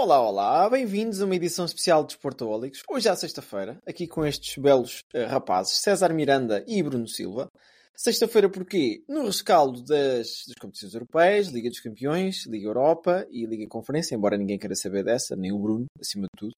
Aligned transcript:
Olá, 0.00 0.20
olá, 0.20 0.70
bem-vindos 0.70 1.20
a 1.20 1.24
uma 1.24 1.34
edição 1.34 1.64
especial 1.64 2.04
de 2.04 2.12
Sportaholics. 2.12 2.82
Hoje 2.88 3.08
é 3.08 3.16
sexta-feira, 3.16 3.82
aqui 3.84 4.06
com 4.06 4.24
estes 4.24 4.56
belos 4.56 5.02
eh, 5.12 5.24
rapazes, 5.24 5.78
César 5.78 6.14
Miranda 6.14 6.64
e 6.68 6.80
Bruno 6.84 7.08
Silva. 7.08 7.50
Sexta-feira 7.96 8.48
porquê? 8.48 9.02
No 9.08 9.24
rescaldo 9.24 9.82
das, 9.82 10.44
das 10.46 10.54
competições 10.60 10.94
europeias, 10.94 11.48
Liga 11.48 11.68
dos 11.68 11.80
Campeões, 11.80 12.46
Liga 12.46 12.68
Europa 12.68 13.26
e 13.28 13.44
Liga 13.44 13.66
Conferência, 13.68 14.14
embora 14.14 14.38
ninguém 14.38 14.56
queira 14.56 14.76
saber 14.76 15.02
dessa, 15.02 15.34
nem 15.34 15.50
o 15.50 15.58
Bruno, 15.58 15.86
acima 16.00 16.28
de 16.32 16.38
tudo. 16.38 16.54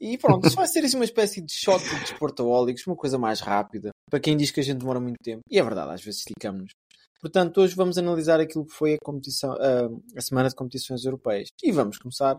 E 0.00 0.16
pronto, 0.16 0.46
isto 0.46 0.56
vai 0.56 0.66
ser 0.66 0.82
assim 0.82 0.96
uma 0.96 1.04
espécie 1.04 1.42
de 1.42 1.52
shot 1.52 1.84
de 1.84 2.04
Sportaholics, 2.04 2.86
uma 2.86 2.96
coisa 2.96 3.18
mais 3.18 3.40
rápida, 3.40 3.90
para 4.10 4.20
quem 4.20 4.38
diz 4.38 4.50
que 4.50 4.60
a 4.60 4.62
gente 4.62 4.78
demora 4.78 4.98
muito 4.98 5.18
tempo. 5.22 5.42
E 5.50 5.58
é 5.58 5.62
verdade, 5.62 5.92
às 5.92 6.02
vezes 6.02 6.20
esticamos-nos. 6.20 6.72
Portanto, 7.20 7.60
hoje 7.60 7.74
vamos 7.74 7.98
analisar 7.98 8.40
aquilo 8.40 8.64
que 8.66 8.72
foi 8.74 8.94
a, 8.94 8.98
competição, 9.02 9.52
a, 9.52 9.88
a 10.16 10.20
semana 10.20 10.48
de 10.48 10.54
competições 10.54 11.04
europeias. 11.04 11.48
E 11.62 11.70
vamos 11.70 11.98
começar 11.98 12.36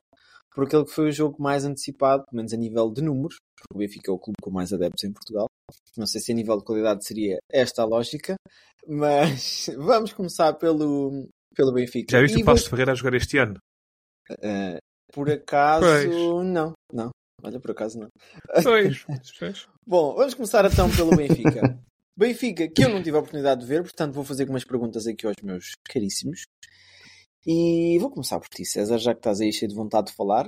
por 0.54 0.66
aquele 0.66 0.84
que 0.86 0.92
foi 0.92 1.10
o 1.10 1.12
jogo 1.12 1.42
mais 1.42 1.64
antecipado, 1.64 2.24
pelo 2.26 2.38
menos 2.38 2.52
a 2.54 2.58
nível 2.58 2.90
de 2.92 3.02
números, 3.02 3.36
porque 3.56 3.76
o 3.76 3.78
Benfica 3.78 4.12
é 4.12 4.14
o 4.14 4.20
clube 4.20 4.38
com 4.42 4.50
mais 4.52 4.74
adeptos 4.74 5.04
em 5.04 5.14
Portugal. 5.14 5.46
Não 5.96 6.06
sei 6.06 6.20
se 6.20 6.32
a 6.32 6.36
nível 6.36 6.58
de 6.58 6.64
qualidade 6.66 7.06
seria 7.06 7.38
esta 7.50 7.84
a 7.84 7.86
lógica, 7.86 8.36
mas 8.88 9.70
vamos 9.78 10.14
começar 10.14 10.54
pelo, 10.54 11.28
pelo 11.56 11.72
Benfica. 11.74 12.12
Já 12.18 12.22
viste 12.22 12.40
E 12.40 12.42
o 12.42 12.46
Passo 12.46 12.58
vou- 12.62 12.64
de 12.66 12.70
Ferreira 12.72 12.92
a 12.92 12.96
jogar 12.96 13.14
este 13.16 13.38
ano? 13.38 13.58
Eh, 14.42 14.78
por 15.14 15.30
acaso, 15.30 15.86
Pois. 15.86 16.46
não, 16.48 16.74
não. 16.92 17.10
Olha, 17.44 17.60
por 17.60 17.72
acaso 17.72 18.00
não. 18.00 18.08
Pois. 18.64 19.06
pois. 19.40 19.68
Bom, 19.88 20.16
vamos 20.16 20.34
começar 20.34 20.66
então 20.66 20.90
pelo 20.92 21.16
Benfica. 21.16 21.62
Benfica, 22.16 22.68
que 22.68 22.84
eu 22.84 22.90
não 22.90 23.02
tive 23.02 23.18
a 23.18 23.20
oportunidade 23.20 23.62
de 23.62 23.68
ver, 23.68 23.82
portanto 23.82 24.14
vou 24.14 24.24
fazer 24.24 24.44
algumas 24.44 24.64
perguntas 24.64 25.08
aqui 25.08 25.26
aos 25.26 25.36
meus 25.44 25.72
caríssimos. 25.84 26.46
E 27.46 27.98
vou 28.00 28.12
começar 28.12 28.40
por 28.40 28.50
ti, 28.50 28.64
César, 28.66 28.98
já 28.98 29.14
que 29.14 29.20
estás 29.20 29.42
aí 29.42 29.52
cheio 29.52 29.70
de 29.70 29.76
vontade 29.76 30.08
de 30.08 30.14
falar. 30.14 30.46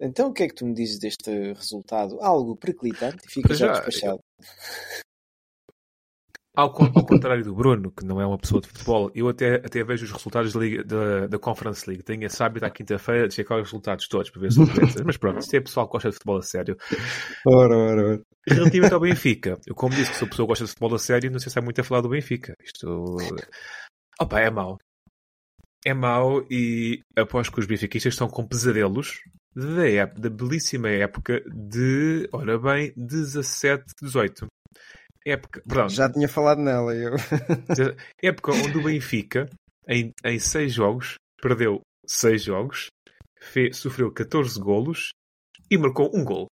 Então, 0.00 0.30
o 0.30 0.32
que 0.32 0.42
é 0.42 0.48
que 0.48 0.54
tu 0.54 0.66
me 0.66 0.74
dizes 0.74 0.98
deste 0.98 1.52
resultado? 1.52 2.20
Algo 2.20 2.56
periclitante 2.56 3.24
e 3.26 3.30
fica 3.30 3.54
já 3.54 3.66
já, 3.66 3.72
despachado. 3.74 4.18
Ao, 6.56 6.66
ao 6.66 7.04
contrário 7.06 7.42
do 7.42 7.52
Bruno, 7.52 7.90
que 7.90 8.04
não 8.04 8.20
é 8.20 8.26
uma 8.26 8.38
pessoa 8.38 8.60
de 8.60 8.68
futebol, 8.68 9.10
eu 9.12 9.28
até, 9.28 9.56
até 9.56 9.82
vejo 9.82 10.04
os 10.04 10.12
resultados 10.12 10.52
da, 10.52 10.60
Liga- 10.60 10.84
da, 10.84 11.26
da 11.26 11.38
Conference 11.38 11.84
League. 11.88 12.04
Tenho 12.04 12.24
esse 12.24 12.40
hábito 12.40 12.64
à 12.64 12.70
quinta-feira 12.70 13.26
de 13.26 13.34
checar 13.34 13.58
os 13.58 13.64
resultados 13.64 14.06
todos 14.06 14.30
para 14.30 14.40
ver 14.40 14.52
se. 14.52 14.60
Mas 15.04 15.16
pronto, 15.16 15.40
isto 15.40 15.52
é 15.54 15.60
pessoal 15.60 15.86
que 15.88 15.92
gosta 15.92 16.10
de 16.10 16.14
futebol 16.14 16.36
a 16.36 16.42
sério. 16.42 16.76
Ora, 17.44 17.76
ora, 17.76 18.02
ora. 18.06 18.22
Relativamente 18.48 18.94
ao 18.94 19.00
Benfica, 19.00 19.58
eu 19.66 19.74
como 19.74 19.94
disse 19.96 20.12
que 20.12 20.16
sou 20.18 20.28
pessoa 20.28 20.46
que 20.46 20.50
gosta 20.50 20.64
de 20.64 20.70
futebol 20.70 20.94
a 20.94 20.98
sério, 20.98 21.30
não 21.30 21.38
sei 21.40 21.50
se 21.50 21.58
há 21.58 21.62
muito 21.62 21.80
a 21.80 21.84
falar 21.84 22.02
do 22.02 22.08
Benfica. 22.08 22.54
Isto. 22.62 23.16
Opa, 24.20 24.38
é 24.40 24.50
mau. 24.50 24.78
É 25.84 25.92
mau 25.92 26.46
e 26.50 27.00
após 27.16 27.48
que 27.50 27.58
os 27.60 27.66
benfiquistas 27.66 28.14
estão 28.14 28.28
com 28.28 28.46
pesadelos 28.46 29.18
da, 29.54 29.86
ép- 29.88 30.18
da 30.18 30.30
belíssima 30.30 30.88
época 30.88 31.42
de, 31.52 32.28
ora 32.32 32.58
bem, 32.58 32.92
17, 32.96 33.84
18. 34.00 34.46
Época, 35.26 35.62
perdão, 35.66 35.88
Já 35.88 36.10
tinha 36.12 36.28
falado 36.28 36.60
nela, 36.60 36.94
eu. 36.94 37.12
época 38.22 38.52
onde 38.52 38.76
o 38.78 38.82
Benfica, 38.82 39.48
em, 39.88 40.12
em 40.24 40.38
6 40.38 40.72
jogos, 40.72 41.14
perdeu 41.40 41.80
6 42.06 42.42
jogos, 42.42 42.88
fe- 43.40 43.72
sofreu 43.72 44.12
14 44.12 44.60
golos 44.60 45.10
e 45.70 45.78
marcou 45.78 46.10
um 46.14 46.22
gol. 46.24 46.46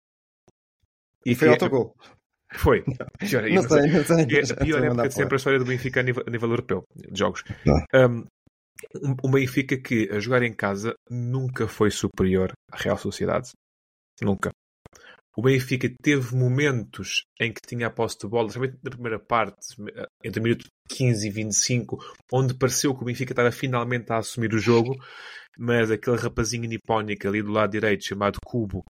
E 1.26 1.36
Foi 1.36 1.50
é- 1.50 1.52
autogol. 1.52 1.94
Foi. 2.54 2.84
Pior, 3.20 3.44
Não 3.50 3.62
sei, 3.68 3.88
não 3.92 4.04
sei. 4.04 4.24
é 4.24 4.54
a 4.54 4.56
pior 4.66 4.84
época 4.84 5.08
de 5.08 5.14
sempre 5.14 5.36
a 5.36 5.38
história 5.38 5.60
do 5.60 5.66
Benfica 5.66 6.00
a 6.00 6.04
nível, 6.04 6.24
a 6.26 6.30
nível 6.30 6.50
europeu 6.50 6.84
de 6.96 7.18
jogos. 7.18 7.44
Um 9.24 9.32
Benfica 9.32 9.78
que 9.78 10.10
a 10.12 10.20
jogar 10.20 10.44
em 10.44 10.54
casa 10.54 10.94
nunca 11.10 11.68
foi 11.68 11.92
superior 11.92 12.52
à 12.72 12.78
Real 12.78 12.98
Sociedade. 12.98 13.52
Nunca. 14.22 14.50
O 15.36 15.42
Benfica 15.42 15.90
teve 16.02 16.36
momentos 16.36 17.24
em 17.40 17.54
que 17.54 17.62
tinha 17.66 17.88
a 17.88 17.90
posse 17.90 18.18
de 18.20 18.28
bola, 18.28 18.48
especialmente 18.48 18.80
na 18.84 18.92
primeira 18.92 19.20
parte, 19.20 19.76
entre 20.24 20.40
o 20.40 20.44
minuto 20.44 20.66
15 20.90 21.28
e 21.28 21.32
25, 21.32 21.98
onde 22.34 22.54
pareceu 22.54 22.94
que 22.94 23.02
o 23.02 23.06
Benfica 23.06 23.32
estava 23.32 23.52
finalmente 23.52 24.12
a 24.12 24.18
assumir 24.18 24.54
o 24.54 24.60
jogo, 24.60 24.96
mas 25.58 25.90
aquele 25.90 26.18
rapazinho 26.18 26.68
nipónico 26.68 27.28
ali 27.28 27.42
do 27.42 27.52
lado 27.52 27.72
direito, 27.72 28.06
chamado 28.06 28.40
Cubo, 28.44 28.84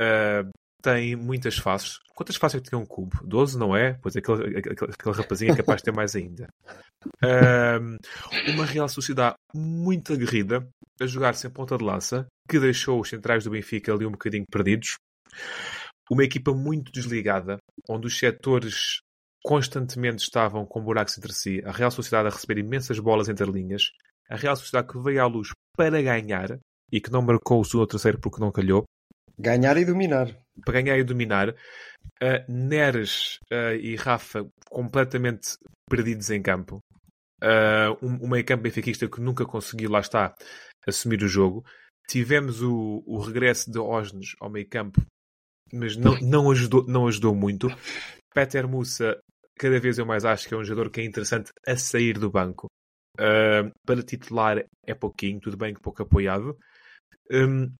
ah, 0.00 0.44
tem 0.82 1.14
muitas 1.14 1.56
faces. 1.56 1.98
Quantas 2.14 2.36
faces 2.36 2.58
é 2.58 2.60
que 2.62 2.68
tinha 2.68 2.78
um 2.78 2.84
cubo? 2.84 3.16
12, 3.24 3.58
não 3.58 3.74
é? 3.74 3.94
Pois 4.02 4.16
aquele, 4.16 4.58
aquele, 4.58 4.74
aquele 4.74 5.16
rapazinho 5.16 5.52
é 5.52 5.56
capaz 5.56 5.78
de 5.78 5.84
ter 5.84 5.92
mais 5.92 6.14
ainda. 6.16 6.48
Ahm, 7.22 7.96
uma 8.48 8.66
Real 8.66 8.88
Sociedade 8.88 9.36
muito 9.54 10.12
aguerrida, 10.12 10.68
a 11.00 11.06
jogar 11.06 11.34
sem 11.34 11.50
ponta 11.50 11.78
de 11.78 11.84
lança, 11.84 12.26
que 12.48 12.58
deixou 12.58 13.00
os 13.00 13.08
centrais 13.08 13.44
do 13.44 13.50
Benfica 13.50 13.94
ali 13.94 14.04
um 14.04 14.10
bocadinho 14.10 14.44
perdidos. 14.50 14.96
Uma 16.10 16.24
equipa 16.24 16.52
muito 16.52 16.92
desligada, 16.92 17.58
onde 17.88 18.06
os 18.06 18.18
setores 18.18 19.00
constantemente 19.42 20.22
estavam 20.22 20.64
com 20.66 20.82
buracos 20.82 21.18
entre 21.18 21.32
si. 21.32 21.62
A 21.64 21.72
Real 21.72 21.90
Sociedade 21.90 22.28
a 22.28 22.30
receber 22.30 22.58
imensas 22.58 22.98
bolas 22.98 23.28
entre 23.28 23.50
linhas. 23.50 23.90
A 24.28 24.36
Real 24.36 24.56
Sociedade 24.56 24.88
que 24.88 25.02
veio 25.02 25.22
à 25.22 25.26
luz 25.26 25.48
para 25.76 26.00
ganhar 26.02 26.58
e 26.90 27.00
que 27.00 27.10
não 27.10 27.22
marcou 27.22 27.60
o 27.60 27.64
segundo 27.64 27.82
ou 27.82 27.86
terceiro 27.86 28.18
porque 28.20 28.40
não 28.40 28.52
calhou 28.52 28.84
Ganhar 29.38 29.76
e 29.76 29.84
dominar. 29.84 30.28
para 30.64 30.80
ganhar 30.80 30.98
e 30.98 31.04
dominar. 31.04 31.50
Uh, 32.22 32.44
Neres 32.48 33.38
uh, 33.50 33.74
e 33.80 33.96
Rafa 33.96 34.46
completamente 34.70 35.56
perdidos 35.88 36.30
em 36.30 36.42
campo. 36.42 36.78
Uh, 37.42 37.96
um, 38.04 38.26
um 38.26 38.28
meio 38.28 38.44
campo 38.44 38.62
benfiquista 38.62 39.08
que 39.08 39.20
nunca 39.20 39.44
conseguiu, 39.44 39.90
lá 39.90 40.00
está, 40.00 40.34
assumir 40.86 41.22
o 41.22 41.28
jogo. 41.28 41.64
Tivemos 42.08 42.62
o, 42.62 43.02
o 43.06 43.18
regresso 43.18 43.70
de 43.70 43.78
Osnes 43.78 44.34
ao 44.40 44.50
meio 44.50 44.68
campo, 44.68 45.00
mas 45.72 45.96
não, 45.96 46.18
não, 46.20 46.50
ajudou, 46.50 46.86
não 46.86 47.06
ajudou 47.06 47.34
muito. 47.34 47.68
Peter 48.34 48.68
Musa, 48.68 49.18
cada 49.58 49.78
vez 49.80 49.98
eu 49.98 50.06
mais 50.06 50.24
acho 50.24 50.48
que 50.48 50.54
é 50.54 50.56
um 50.56 50.64
jogador 50.64 50.90
que 50.90 51.00
é 51.00 51.04
interessante 51.04 51.50
a 51.66 51.76
sair 51.76 52.18
do 52.18 52.30
banco. 52.30 52.66
Uh, 53.18 53.70
para 53.86 54.02
titular 54.02 54.64
é 54.86 54.94
pouquinho, 54.94 55.40
tudo 55.40 55.56
bem 55.56 55.74
que 55.74 55.80
pouco 55.80 56.02
apoiado. 56.02 56.56
Um, 57.30 57.72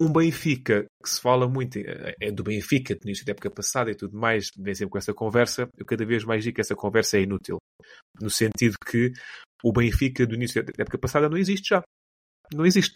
um 0.00 0.12
Benfica 0.12 0.86
que 1.02 1.08
se 1.08 1.20
fala 1.20 1.48
muito 1.48 1.78
é 1.78 2.14
é 2.20 2.30
do 2.32 2.42
Benfica, 2.42 2.94
do 2.94 3.06
início 3.06 3.24
da 3.24 3.32
época 3.32 3.50
passada 3.50 3.90
e 3.90 3.94
tudo 3.94 4.18
mais, 4.18 4.50
vem 4.58 4.74
sempre 4.74 4.90
com 4.90 4.98
essa 4.98 5.14
conversa. 5.14 5.68
Eu 5.76 5.86
cada 5.86 6.04
vez 6.04 6.24
mais 6.24 6.42
digo 6.42 6.56
que 6.56 6.60
essa 6.60 6.74
conversa 6.74 7.18
é 7.18 7.22
inútil. 7.22 7.58
No 8.20 8.30
sentido 8.30 8.76
que 8.84 9.12
o 9.62 9.72
Benfica 9.72 10.26
do 10.26 10.34
início 10.34 10.62
da 10.64 10.72
época 10.78 10.98
passada 10.98 11.28
não 11.28 11.36
existe 11.36 11.68
já. 11.70 11.82
Não 12.52 12.66
existe. 12.66 12.94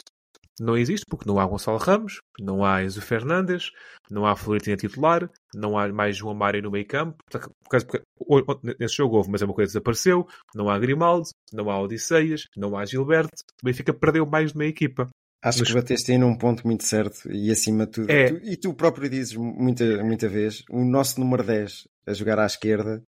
Não 0.59 0.75
existe 0.75 1.05
porque 1.07 1.27
não 1.29 1.39
há 1.39 1.45
Gonçalo 1.45 1.77
Ramos, 1.77 2.19
não 2.39 2.65
há 2.65 2.83
Enzo 2.83 2.99
Fernandes, 3.01 3.69
não 4.09 4.25
há 4.25 4.35
Florentino 4.35 4.73
a 4.73 4.77
titular, 4.77 5.29
não 5.53 5.77
há 5.77 5.87
mais 5.93 6.17
João 6.17 6.33
Mário 6.33 6.63
no 6.63 6.71
meio 6.71 6.85
campo. 6.87 7.15
Por 7.29 7.39
causa- 7.69 7.85
porque- 7.85 8.01
o- 8.19 8.39
o- 8.39 8.59
Nesse 8.79 8.95
jogo 8.95 9.17
houve, 9.17 9.29
mas 9.29 9.41
é 9.41 9.45
uma 9.45 9.53
coisa 9.53 9.69
que 9.69 9.73
desapareceu. 9.73 10.25
Não 10.55 10.67
há 10.69 10.79
Grimaldo, 10.79 11.27
não 11.53 11.69
há 11.69 11.79
Odisseias, 11.79 12.45
não 12.57 12.75
há 12.75 12.85
Gilberto. 12.85 13.29
O 13.61 13.65
Benfica 13.65 13.93
perdeu 13.93 14.25
mais 14.25 14.51
de 14.51 14.57
meia 14.57 14.69
equipa. 14.69 15.07
Acho 15.43 15.59
Mas- 15.59 15.67
que 15.67 15.73
bateste 15.75 16.11
aí 16.11 16.17
num 16.17 16.35
ponto 16.35 16.65
muito 16.65 16.83
certo 16.83 17.31
e 17.31 17.51
acima 17.51 17.85
de 17.85 17.91
tudo. 17.91 18.09
É. 18.09 18.31
tu- 18.31 18.39
e 18.43 18.57
tu 18.57 18.73
próprio 18.73 19.07
dizes 19.07 19.35
muita, 19.35 20.03
muita 20.03 20.27
vez: 20.27 20.63
o 20.71 20.83
nosso 20.83 21.19
número 21.19 21.43
10 21.43 21.83
a 22.07 22.13
jogar 22.13 22.39
à 22.39 22.45
esquerda 22.47 23.03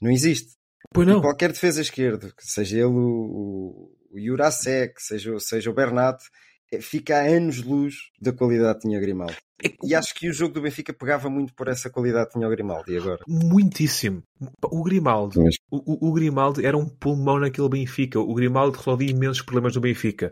não 0.00 0.10
existe. 0.12 0.52
Pois 0.94 1.08
E 1.08 1.20
qualquer 1.20 1.50
defesa 1.50 1.80
esquerda, 1.80 2.28
que 2.28 2.46
seja 2.46 2.76
ele 2.76 2.86
o, 2.94 3.90
o 4.12 4.20
Jurasek, 4.20 4.94
seja, 5.02 5.36
seja 5.40 5.68
o 5.68 5.74
Bernat, 5.74 6.22
fica 6.80 7.16
a 7.18 7.22
anos-luz 7.26 7.94
da 8.20 8.32
qualidade 8.32 8.80
que 8.80 8.86
tinha 8.88 8.98
o 8.98 9.00
Grimaldo. 9.00 9.34
É 9.64 9.70
E 9.82 9.94
acho 9.94 10.14
que 10.14 10.28
o 10.28 10.32
jogo 10.32 10.52
do 10.54 10.60
Benfica 10.60 10.92
pegava 10.92 11.30
muito 11.30 11.54
por 11.54 11.68
essa 11.68 11.88
qualidade 11.88 12.26
que 12.28 12.32
tinha 12.34 12.46
o 12.46 12.50
Grimaldo. 12.50 12.90
E 12.92 12.98
agora? 12.98 13.20
Muitíssimo. 13.26 14.22
O 14.62 14.82
Grimaldo, 14.82 15.42
Mas- 15.42 15.56
o, 15.70 16.08
o- 16.08 16.12
Grimaldo 16.12 16.64
era 16.64 16.76
um 16.76 16.86
pulmão 16.86 17.38
naquele 17.38 17.68
Benfica. 17.68 18.20
O 18.20 18.34
Grimaldo 18.34 18.76
resolvia 18.76 19.10
imensos 19.10 19.42
problemas 19.42 19.72
do 19.74 19.80
Benfica. 19.80 20.30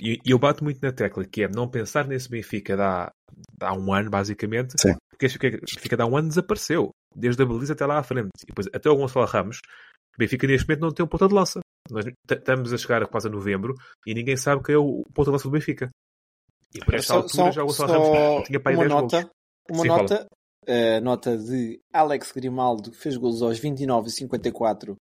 E, 0.00 0.18
e 0.26 0.30
eu 0.32 0.38
bato 0.40 0.64
muito 0.64 0.80
na 0.82 0.90
tecla, 0.90 1.24
que 1.24 1.44
é 1.44 1.48
não 1.48 1.68
pensar 1.68 2.06
nesse 2.08 2.28
Benfica 2.28 2.74
de 2.74 2.82
há, 2.82 3.12
de 3.32 3.64
há 3.64 3.72
um 3.74 3.92
ano, 3.92 4.10
basicamente. 4.10 4.74
Sim. 4.80 4.94
Porque 5.10 5.26
este 5.26 5.38
Benfica 5.38 6.02
há 6.02 6.06
um 6.06 6.16
ano 6.16 6.28
desapareceu. 6.28 6.90
Desde 7.14 7.40
a 7.42 7.46
baliza 7.46 7.74
até 7.74 7.86
lá 7.86 7.98
à 7.98 8.02
frente. 8.02 8.30
E 8.42 8.46
depois, 8.46 8.66
até 8.74 8.90
o 8.90 8.96
Gonçalo 8.96 9.24
Ramos, 9.26 9.58
o 10.16 10.18
Benfica 10.18 10.48
neste 10.48 10.66
momento 10.66 10.80
não 10.80 10.90
tem 10.90 11.04
um 11.04 11.08
ponta 11.08 11.28
de 11.28 11.34
lança. 11.34 11.60
Nós 11.90 12.06
estamos 12.30 12.72
a 12.72 12.78
chegar 12.78 13.06
quase 13.08 13.28
a 13.28 13.30
novembro 13.30 13.74
e 14.06 14.14
ninguém 14.14 14.36
sabe 14.36 14.62
quem 14.62 14.74
é 14.74 14.78
o 14.78 15.02
ponto 15.14 15.26
de 15.26 15.30
lança 15.32 15.44
do 15.44 15.50
Benfica. 15.50 15.90
E 16.74 16.82
por 16.84 16.94
esta 16.94 17.08
Só- 17.08 17.14
altura 17.20 17.44
só- 17.44 17.50
já 17.52 17.62
o 17.62 17.66
Gonçalo 17.66 17.92
Ramos 17.92 18.46
tinha 18.46 18.58
para 18.60 18.72
aí 18.72 18.76
uma 18.76 18.84
10 18.88 18.94
nota, 19.02 19.16
golos. 19.22 19.30
uma 19.70 19.82
Sim, 19.82 19.88
nota, 19.88 20.26
eh, 20.66 21.00
nota 21.00 21.36
de 21.36 21.80
Alex 21.92 22.32
Grimaldo, 22.32 22.90
que 22.90 22.96
fez 22.96 23.16
golos 23.16 23.42
aos 23.42 23.58
29 23.58 24.08
e 24.08 24.10
54 24.12 24.96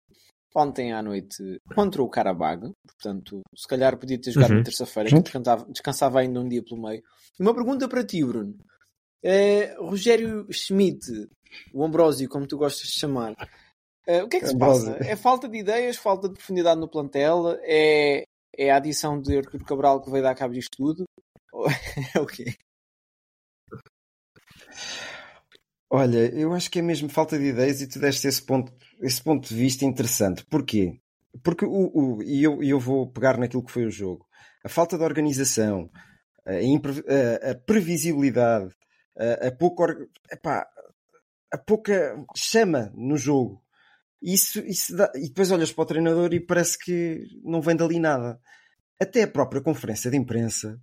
ontem 0.56 0.94
à 0.94 1.02
noite 1.04 1.60
contra 1.76 2.02
o 2.02 2.10
Carabag. 2.10 2.72
Portanto, 2.88 3.42
se 3.56 3.68
calhar 3.68 3.98
podia 3.98 4.20
ter 4.20 4.32
jogado 4.32 4.52
Uhum. 4.52 4.58
na 4.60 4.64
terça-feira, 4.64 5.10
que 5.10 5.20
descansava, 5.22 5.66
descansava 5.70 6.20
ainda 6.22 6.40
um 6.40 6.48
dia 6.48 6.64
pelo 6.64 6.82
meio. 6.82 7.04
Uma 7.40 7.54
pergunta 7.54 7.88
para 7.90 8.04
ti, 8.06 8.24
Bruno. 8.24 8.56
Eh, 9.22 9.76
Rogério 9.78 10.48
Schmidt, 10.52 11.06
o 11.74 11.84
Ambrósio, 11.84 12.28
como 12.30 12.48
tu 12.48 12.58
gostas 12.58 12.88
de 12.88 13.00
chamar, 13.00 13.36
eh, 14.10 14.24
o 14.24 14.28
que 14.30 14.38
é 14.38 14.40
que 14.42 14.48
se 14.50 14.58
passa? 14.58 14.92
É 15.14 15.16
falta 15.16 15.48
de 15.48 15.58
ideias, 15.58 15.98
falta 15.98 16.28
de 16.28 16.36
profundidade 16.36 16.80
no 16.80 16.90
plantel? 16.90 17.58
É, 17.62 18.24
é 18.58 18.72
a 18.72 18.78
adição 18.78 19.22
de 19.22 19.38
Artur 19.38 19.64
Cabral 19.66 20.02
que 20.02 20.10
veio 20.12 20.24
dar 20.24 20.36
cabo 20.36 20.54
disto 20.54 20.76
tudo? 20.78 21.04
É 22.16 22.20
o 22.20 22.26
quê? 22.26 22.56
Olha, 25.92 26.30
eu 26.36 26.54
acho 26.54 26.70
que 26.70 26.80
é 26.80 26.82
mesmo 26.82 27.10
falta 27.10 27.38
de 27.38 27.46
ideias 27.46 27.82
e 27.82 27.88
tu 27.88 28.00
deste 28.00 28.28
esse 28.28 28.42
ponto, 28.46 28.72
esse 29.02 29.22
ponto 29.24 29.48
de 29.50 29.56
vista 29.56 29.86
interessante. 29.86 30.46
Porquê? 30.46 31.00
Porque 31.44 31.66
o, 31.66 31.92
o, 32.18 32.24
e 32.24 32.44
eu, 32.44 32.62
eu 32.64 32.80
vou 32.80 33.12
pegar 33.12 33.38
naquilo 33.38 33.64
que 33.64 33.72
foi 33.72 33.86
o 33.86 33.92
jogo. 33.92 34.26
A 34.64 34.70
falta 34.70 34.98
de 34.98 35.04
organização, 35.04 35.90
a, 36.46 36.52
a- 36.54 37.52
a 37.52 37.56
previsibilidade, 37.56 38.72
a, 39.18 39.48
a 39.48 39.52
pouca, 39.52 39.86
epá, 40.32 40.68
a 41.52 41.58
pouca 41.58 42.16
chama 42.36 42.92
no 42.96 43.18
jogo. 43.18 43.62
Isso, 44.22 44.60
isso 44.60 44.96
dá- 44.96 45.12
e 45.16 45.28
depois 45.30 45.52
olhas 45.52 45.72
para 45.72 45.82
o 45.84 45.86
treinador 45.86 46.34
e 46.34 46.40
parece 46.40 46.78
que 46.78 47.24
não 47.44 47.62
vem 47.62 47.76
dali 47.76 48.00
nada. 48.00 48.38
Até 49.00 49.24
a 49.24 49.28
própria 49.28 49.62
conferência 49.62 50.12
de 50.12 50.18
imprensa, 50.18 50.78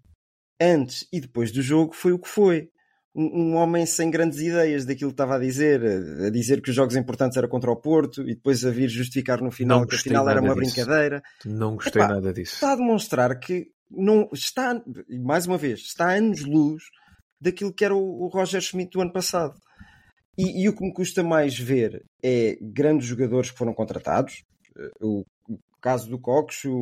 antes 0.60 1.06
e 1.12 1.20
depois 1.20 1.52
do 1.52 1.60
jogo, 1.60 1.94
foi 1.94 2.12
o 2.12 2.18
que 2.18 2.28
foi 2.28 2.68
um, 3.14 3.52
um 3.52 3.54
homem 3.56 3.84
sem 3.84 4.10
grandes 4.10 4.40
ideias 4.40 4.86
daquilo 4.86 5.10
que 5.10 5.14
estava 5.14 5.36
a 5.36 5.38
dizer, 5.38 5.82
a, 5.84 6.26
a 6.26 6.30
dizer 6.30 6.62
que 6.62 6.70
os 6.70 6.76
jogos 6.76 6.96
importantes 6.96 7.36
era 7.36 7.46
contra 7.48 7.70
o 7.70 7.76
Porto 7.76 8.22
e 8.22 8.34
depois 8.34 8.64
a 8.64 8.70
vir 8.70 8.88
justificar 8.88 9.42
no 9.42 9.50
final 9.50 9.86
que 9.86 9.96
afinal 9.96 10.28
era 10.28 10.40
uma 10.40 10.54
disso. 10.54 10.74
brincadeira. 10.74 11.22
Não 11.44 11.76
gostei 11.76 12.00
Epá, 12.02 12.14
nada 12.14 12.32
disso. 12.32 12.54
Está 12.54 12.72
a 12.72 12.76
demonstrar 12.76 13.38
que 13.38 13.66
não 13.90 14.28
está, 14.32 14.82
mais 15.22 15.46
uma 15.46 15.58
vez, 15.58 15.80
está 15.80 16.06
a 16.08 16.14
anos-luz 16.16 16.82
daquilo 17.40 17.72
que 17.72 17.84
era 17.84 17.94
o, 17.94 18.24
o 18.24 18.28
Roger 18.28 18.60
Schmidt 18.62 18.92
do 18.92 19.02
ano 19.02 19.12
passado. 19.12 19.54
E, 20.36 20.62
e 20.62 20.68
o 20.68 20.74
que 20.76 20.84
me 20.84 20.92
custa 20.92 21.22
mais 21.22 21.58
ver 21.58 22.04
é 22.22 22.58
grandes 22.60 23.06
jogadores 23.06 23.50
que 23.50 23.58
foram 23.58 23.72
contratados, 23.72 24.44
eh, 24.76 24.90
o, 25.00 25.24
o 25.48 25.58
caso 25.80 26.08
do 26.10 26.18
Cox, 26.18 26.64
o, 26.66 26.72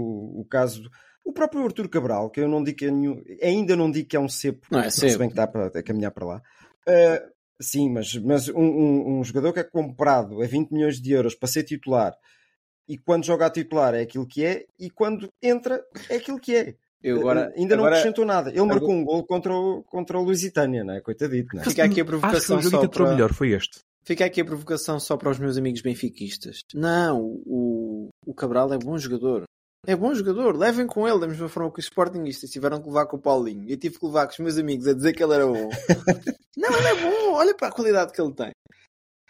o 0.40 0.46
caso 0.50 0.82
do, 0.82 0.90
o 1.24 1.32
próprio 1.32 1.64
Artur 1.64 1.88
Cabral, 1.88 2.30
que 2.30 2.40
eu 2.40 2.48
não 2.48 2.62
digo 2.62 2.78
que 2.78 2.86
é 2.86 2.90
nenhum, 2.90 3.22
ainda 3.42 3.76
não 3.76 3.90
digo 3.90 4.08
que 4.08 4.16
é 4.16 4.20
um 4.20 4.28
cepo, 4.28 4.66
Não 4.70 4.80
é 4.80 4.90
se 4.90 5.18
bem 5.18 5.28
que 5.28 5.34
dá 5.34 5.46
para 5.46 5.82
caminhar 5.82 6.10
para 6.10 6.26
lá. 6.26 6.42
Uh, 6.86 7.32
sim, 7.62 7.88
mas, 7.90 8.14
mas 8.16 8.48
um, 8.48 8.60
um- 8.60 9.18
um 9.20 9.24
jogador 9.24 9.52
que 9.52 9.60
é 9.60 9.64
comprado 9.64 10.42
a 10.42 10.46
20 10.46 10.70
milhões 10.72 11.00
de 11.00 11.12
euros 11.12 11.34
para 11.34 11.48
ser 11.48 11.62
titular 11.64 12.14
e 12.86 12.98
quando 12.98 13.24
joga 13.24 13.46
a 13.46 13.50
titular 13.50 13.94
é 13.94 14.02
aquilo 14.02 14.26
que 14.26 14.44
é 14.44 14.66
e 14.78 14.90
quando 14.90 15.32
entra 15.42 15.82
é 16.10 16.16
aquilo 16.16 16.38
que 16.38 16.54
é. 16.54 16.74
Eu 17.04 17.18
agora, 17.18 17.52
ainda 17.54 17.76
não 17.76 17.84
agora 17.84 17.96
acrescentou 17.96 18.24
nada. 18.24 18.48
Ele 18.48 18.64
marcou 18.64 18.90
um 18.90 19.04
gol 19.04 19.22
contra 19.24 19.54
o, 19.54 19.82
contra 19.82 20.18
o 20.18 20.24
Lusitânia, 20.24 20.82
não 20.82 20.94
é? 20.94 21.02
Coitadito, 21.02 21.54
não 21.54 21.60
é? 21.60 21.64
Fica 21.66 21.84
aqui 21.84 21.84
a 21.84 21.84
Acho 21.84 21.94
que 21.94 22.00
o 22.00 22.06
provocação 22.06 22.62
jogo 22.62 22.88
para... 22.88 23.10
melhor 23.10 23.34
foi 23.34 23.50
este. 23.50 23.80
Fica 24.02 24.24
aqui 24.24 24.40
a 24.40 24.44
provocação 24.44 24.98
só 24.98 25.14
para 25.14 25.30
os 25.30 25.38
meus 25.38 25.58
amigos 25.58 25.82
benfiquistas. 25.82 26.60
Não, 26.72 27.20
o, 27.44 28.08
o 28.24 28.32
Cabral 28.32 28.72
é 28.72 28.78
bom 28.78 28.96
jogador. 28.96 29.44
É 29.86 29.94
bom 29.94 30.14
jogador. 30.14 30.56
Levem 30.56 30.86
com 30.86 31.06
ele 31.06 31.20
da 31.20 31.26
mesma 31.26 31.46
forma 31.46 31.70
que 31.70 31.80
os 31.80 31.84
Sportingistas 31.84 32.48
tiveram 32.48 32.80
que 32.80 32.88
levar 32.88 33.04
com 33.04 33.18
o 33.18 33.20
Paulinho. 33.20 33.68
Eu 33.68 33.76
tive 33.76 33.98
que 33.98 34.06
levar 34.06 34.26
com 34.26 34.32
os 34.32 34.38
meus 34.38 34.56
amigos 34.56 34.86
a 34.86 34.94
dizer 34.94 35.12
que 35.12 35.22
ele 35.22 35.34
era 35.34 35.46
bom. 35.46 35.68
não, 36.56 36.74
ele 36.74 36.88
é 36.88 36.94
bom. 37.02 37.34
Olha 37.34 37.54
para 37.54 37.68
a 37.68 37.72
qualidade 37.72 38.12
que 38.12 38.20
ele 38.20 38.32
tem. 38.32 38.50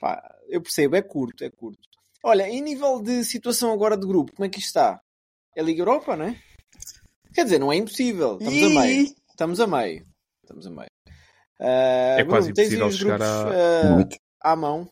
Pá, 0.00 0.22
eu 0.48 0.62
percebo, 0.62 0.94
é 0.94 1.02
curto, 1.02 1.42
é 1.42 1.50
curto. 1.50 1.80
Olha, 2.22 2.48
em 2.48 2.62
nível 2.62 3.02
de 3.02 3.24
situação 3.24 3.72
agora 3.72 3.96
de 3.96 4.06
grupo, 4.06 4.32
como 4.32 4.46
é 4.46 4.48
que 4.48 4.60
isto 4.60 4.68
está? 4.68 5.00
É 5.56 5.62
Liga 5.62 5.82
Europa, 5.82 6.16
não 6.16 6.26
é? 6.26 6.40
Quer 7.34 7.44
dizer, 7.44 7.58
não 7.58 7.72
é 7.72 7.76
impossível. 7.76 8.38
Estamos 8.40 8.62
a 8.62 8.80
meio. 8.80 9.14
Estamos 9.30 9.60
a 9.60 9.66
meio. 9.66 10.06
Estamos 10.42 10.66
a 10.66 10.70
meio. 10.70 10.90
Ah, 11.60 12.16
É 12.18 12.24
quase 12.24 12.52
Bruno, 12.52 12.54
tens 12.54 12.68
aí 12.72 12.76
impossível 12.78 12.86
os 12.88 12.96
chegar 12.96 13.18
grupos, 13.18 13.56
a- 13.56 13.80
ah, 13.88 13.90
Muito. 13.94 14.16
à 14.40 14.56
mão. 14.56 14.88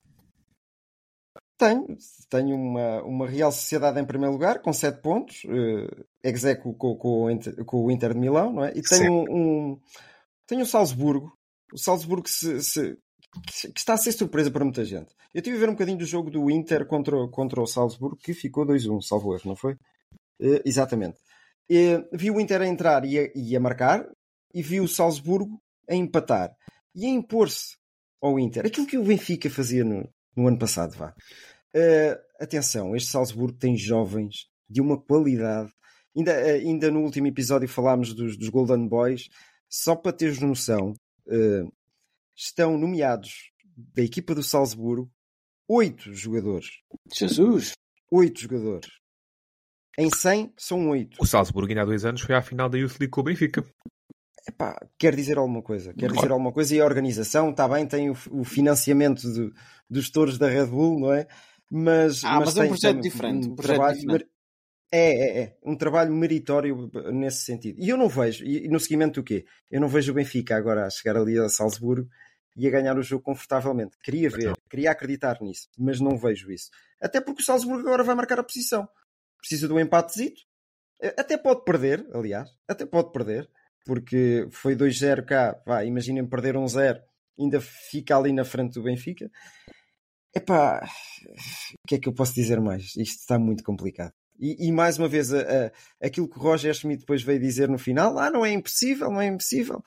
Tenho, 1.58 1.86
tenho 2.28 2.56
uma, 2.56 3.02
uma 3.04 3.28
Real 3.28 3.52
Sociedade 3.52 4.00
em 4.00 4.04
primeiro 4.04 4.32
lugar, 4.32 4.60
com 4.60 4.72
7 4.72 5.00
pontos, 5.00 5.44
uh, 5.44 6.04
execo 6.24 6.74
com, 6.74 6.96
com, 6.96 7.22
o 7.24 7.30
Inter- 7.30 7.64
com 7.64 7.84
o 7.84 7.90
Inter 7.90 8.12
de 8.14 8.18
Milão, 8.18 8.52
não 8.52 8.64
é? 8.64 8.72
E 8.76 8.82
tenho 8.82 9.12
um, 9.12 9.24
um- 9.72 9.80
tenho 10.46 10.62
o 10.62 10.66
Salzburgo, 10.66 11.32
o 11.72 11.78
Salzburgo 11.78 12.28
se, 12.28 12.60
se- 12.62 12.96
que 13.72 13.78
está 13.78 13.94
a 13.94 13.96
ser 13.96 14.10
surpresa 14.12 14.50
para 14.50 14.64
muita 14.64 14.84
gente. 14.84 15.14
Eu 15.32 15.40
tive 15.40 15.56
a 15.56 15.60
ver 15.60 15.68
um 15.68 15.72
bocadinho 15.72 15.98
do 15.98 16.04
jogo 16.04 16.30
do 16.32 16.50
Inter 16.50 16.84
contra, 16.84 17.16
o- 17.16 17.28
contra 17.30 17.60
o 17.62 17.66
Salzburgo, 17.66 18.16
que 18.16 18.34
ficou 18.34 18.66
2-1, 18.66 19.00
salvo 19.00 19.32
erro, 19.32 19.42
não 19.46 19.56
foi? 19.56 19.74
Uh, 20.40 20.60
exatamente. 20.64 21.16
Uh, 21.72 22.06
vi 22.12 22.30
o 22.30 22.38
Inter 22.38 22.60
a 22.60 22.66
entrar 22.66 23.04
e 23.04 23.19
a, 23.19 23.30
e 23.34 23.56
a 23.56 23.60
marcar, 23.60 24.06
e 24.52 24.62
vi 24.62 24.80
o 24.80 24.88
Salzburgo 24.88 25.58
a 25.88 25.94
empatar 25.94 26.54
e 26.94 27.06
a 27.06 27.08
impor-se 27.08 27.76
ao 28.20 28.38
Inter. 28.38 28.66
Aquilo 28.66 28.86
que 28.86 28.98
o 28.98 29.04
Benfica 29.04 29.48
fazia 29.48 29.82
no, 29.82 30.06
no 30.36 30.48
ano 30.48 30.58
passado, 30.58 30.94
vá. 30.96 31.14
Uh, 31.74 32.19
atenção, 32.38 32.94
este 32.94 33.10
Salzburgo 33.10 33.56
tem 33.56 33.76
jovens 33.76 34.46
de 34.69 34.80
uma 34.80 35.00
qualidade. 35.00 35.72
Ainda, 36.14 36.32
uh, 36.32 36.46
ainda 36.46 36.90
no 36.90 37.00
último 37.00 37.26
episódio 37.26 37.69
falámos 37.69 38.12
dos, 38.14 38.36
dos 38.36 38.48
Golden 38.50 38.86
Boys. 38.86 39.28
Só 39.68 39.96
para 39.96 40.12
teres 40.12 40.38
noção, 40.38 40.92
uh, 41.26 41.72
estão 42.36 42.76
nomeados 42.76 43.50
da 43.75 44.02
equipa 44.02 44.34
do 44.34 44.42
Salzburgo 44.42 45.10
oito 45.66 46.12
jogadores. 46.12 46.66
Jesus! 47.10 47.72
Oito 48.10 48.42
jogadores. 48.42 49.01
Em 49.98 50.08
100 50.14 50.52
são 50.56 50.88
oito. 50.90 51.16
O 51.20 51.26
Salzburgo, 51.26 51.68
ainda 51.70 51.82
há 51.82 51.84
dois 51.84 52.04
anos, 52.04 52.20
foi 52.22 52.34
à 52.34 52.42
final 52.42 52.68
da 52.68 52.78
Youth 52.78 52.92
League 52.98 53.08
com 53.10 53.20
o 53.20 53.24
Benfica. 53.24 53.64
Epá, 54.48 54.76
quer 54.98 55.14
dizer 55.14 55.38
alguma 55.38 55.62
coisa. 55.62 55.92
Quer 55.92 56.00
Claro. 56.06 56.14
dizer 56.14 56.30
alguma 56.32 56.52
coisa. 56.52 56.74
E 56.74 56.80
a 56.80 56.84
organização, 56.84 57.50
está 57.50 57.68
bem, 57.68 57.86
tem 57.86 58.10
o, 58.10 58.16
o 58.30 58.42
financiamento 58.44 59.22
do- 59.32 59.52
dos 59.88 60.10
touros 60.10 60.38
da 60.38 60.48
Red 60.48 60.66
Bull, 60.66 60.98
não 60.98 61.12
é? 61.12 61.26
Mas, 61.70 62.24
Ah, 62.24 62.40
mas 62.40 62.48
é 62.56 62.60
um 62.60 62.62
tem- 62.62 62.68
projeto 62.70 62.92
tem 62.94 63.00
diferente, 63.02 63.48
Um 63.48 63.52
um 63.52 63.54
projeto 63.54 63.76
trabalho 63.76 63.98
diferente. 63.98 64.22
mer- 64.24 64.28
É, 64.94 65.10
é, 65.10 65.42
é. 65.42 65.56
Um 65.64 65.74
trabalho 65.74 66.12
meritório 66.12 66.90
nesse 67.12 67.44
sentido. 67.44 67.80
E 67.80 67.88
eu 67.88 67.96
não 67.96 68.08
vejo, 68.10 68.44
e 68.44 68.66
e 68.66 68.68
no 68.68 68.78
seguimento 68.78 69.20
do 69.20 69.25
quê? 69.25 69.46
Eu 69.70 69.80
não 69.80 69.88
vejo 69.88 70.12
o 70.12 70.14
Benfica 70.14 70.54
agora 70.56 70.87
a 70.87 70.90
chegar 70.90 71.16
ali 71.16 71.38
a 71.38 71.49
Salzburgo 71.49 72.06
e 72.56 72.66
a 72.66 72.70
ganhar 72.70 72.99
o 72.99 73.02
jogo 73.02 73.22
confortavelmente. 73.22 73.96
Queria 74.04 74.28
ver, 74.28 74.52
queria 74.68 74.90
acreditar 74.90 75.38
nisso, 75.40 75.68
mas 75.78 75.99
não 75.99 76.18
vejo 76.18 76.50
isso. 76.52 76.68
Até 77.00 77.22
porque 77.22 77.40
o 77.40 77.44
Salzburgo 77.44 77.87
agora 77.87 78.04
vai 78.04 78.14
marcar 78.14 78.38
a 78.38 78.44
posição. 78.44 78.87
Precisa 79.42 79.68
do 79.68 79.78
empatezito. 79.78 80.40
Até 81.18 81.37
pode 81.37 81.64
perder, 81.64 82.06
aliás. 82.14 82.49
Até 82.66 82.87
pode 82.87 83.12
perder. 83.12 83.50
Porque 83.84 84.46
foi 84.52 84.75
2-0 84.76 85.25
cá. 85.26 85.61
Vá, 85.66 85.84
imaginem 85.84 86.25
perder 86.26 86.54
1-0. 86.54 87.00
ainda 87.38 87.61
fica 87.61 88.16
ali 88.16 88.32
na 88.32 88.44
frente 88.44 88.75
do 88.75 88.82
Benfica. 88.84 89.28
Epá, 90.34 90.88
o 91.84 91.88
que 91.88 91.96
é 91.96 91.99
que 91.99 92.08
eu 92.08 92.12
posso 92.14 92.34
dizer 92.34 92.61
mais? 92.61 92.96
Isto 92.96 93.20
está 93.20 93.38
muito 93.38 93.62
complicado. 93.62 94.12
E, 94.38 94.68
e 94.68 94.72
mais 94.72 94.99
uma 94.99 95.08
vez, 95.08 95.32
a, 95.32 95.40
a- 95.40 95.72
aquilo 96.06 96.28
que 96.28 96.38
o 96.38 96.42
Roger 96.42 96.72
Schmidt 96.75 97.00
depois 97.00 97.22
veio 97.22 97.38
dizer 97.38 97.68
no 97.68 97.78
final: 97.78 98.18
ah, 98.18 98.30
não 98.30 98.44
é 98.46 98.50
impossível, 98.52 99.11
não 99.11 99.20
é 99.20 99.26
impossível. 99.26 99.82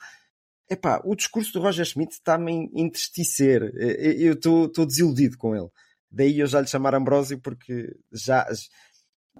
Epá, 0.70 1.00
o 1.04 1.14
discurso 1.16 1.52
do 1.52 1.60
Roger 1.60 1.84
Schmidt 1.84 2.12
está-me 2.14 2.52
a 2.52 2.80
entristecer. 2.80 3.72
Eh, 3.76 4.14
Eu 4.18 4.34
estou 4.34 4.66
estou 4.66 4.86
desiludido 4.86 5.36
com 5.36 5.54
ele. 5.56 5.68
Daí 6.10 6.38
eu 6.38 6.46
já 6.46 6.60
lhe 6.60 6.66
chamar 6.68 6.94
Ambrósio, 6.94 7.40
porque 7.40 7.92
já, 8.12 8.46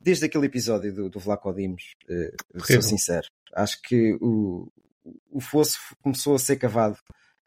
desde 0.03 0.27
aquele 0.27 0.47
episódio 0.47 0.93
do, 0.95 1.09
do 1.11 1.19
Vlaco 1.19 1.53
Dimos, 1.53 1.83
eh, 2.09 2.33
sou 2.65 2.83
sincero, 2.83 3.27
acho 3.55 3.81
que 3.83 4.17
o, 4.21 4.69
o 5.31 5.41
fosso 5.41 5.79
começou 6.03 6.35
a 6.35 6.39
ser 6.39 6.57
cavado 6.57 6.97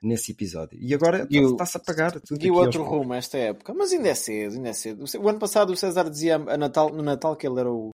nesse 0.01 0.31
episódio. 0.31 0.77
E 0.81 0.93
agora 0.93 1.27
o- 1.29 1.51
está-se 1.51 1.77
a 1.77 1.79
pagar 1.81 2.19
tudo 2.21 2.45
E 2.45 2.49
o 2.49 2.55
outro 2.55 2.83
rumo 2.83 3.13
esta 3.13 3.37
época. 3.37 3.73
Mas 3.73 3.91
ainda 3.91 4.09
é 4.09 4.15
cedo, 4.15 4.55
ainda 4.55 4.69
é 4.69 4.73
cedo. 4.73 5.03
O 5.19 5.27
ano 5.29 5.39
passado 5.39 5.71
o 5.73 5.75
César 5.77 6.09
dizia 6.09 6.35
a 6.35 6.57
Natal, 6.57 6.89
no 6.89 7.03
Natal 7.03 7.35
que 7.35 7.45
ele 7.45 7.59
era 7.59 7.69
o, 7.69 7.89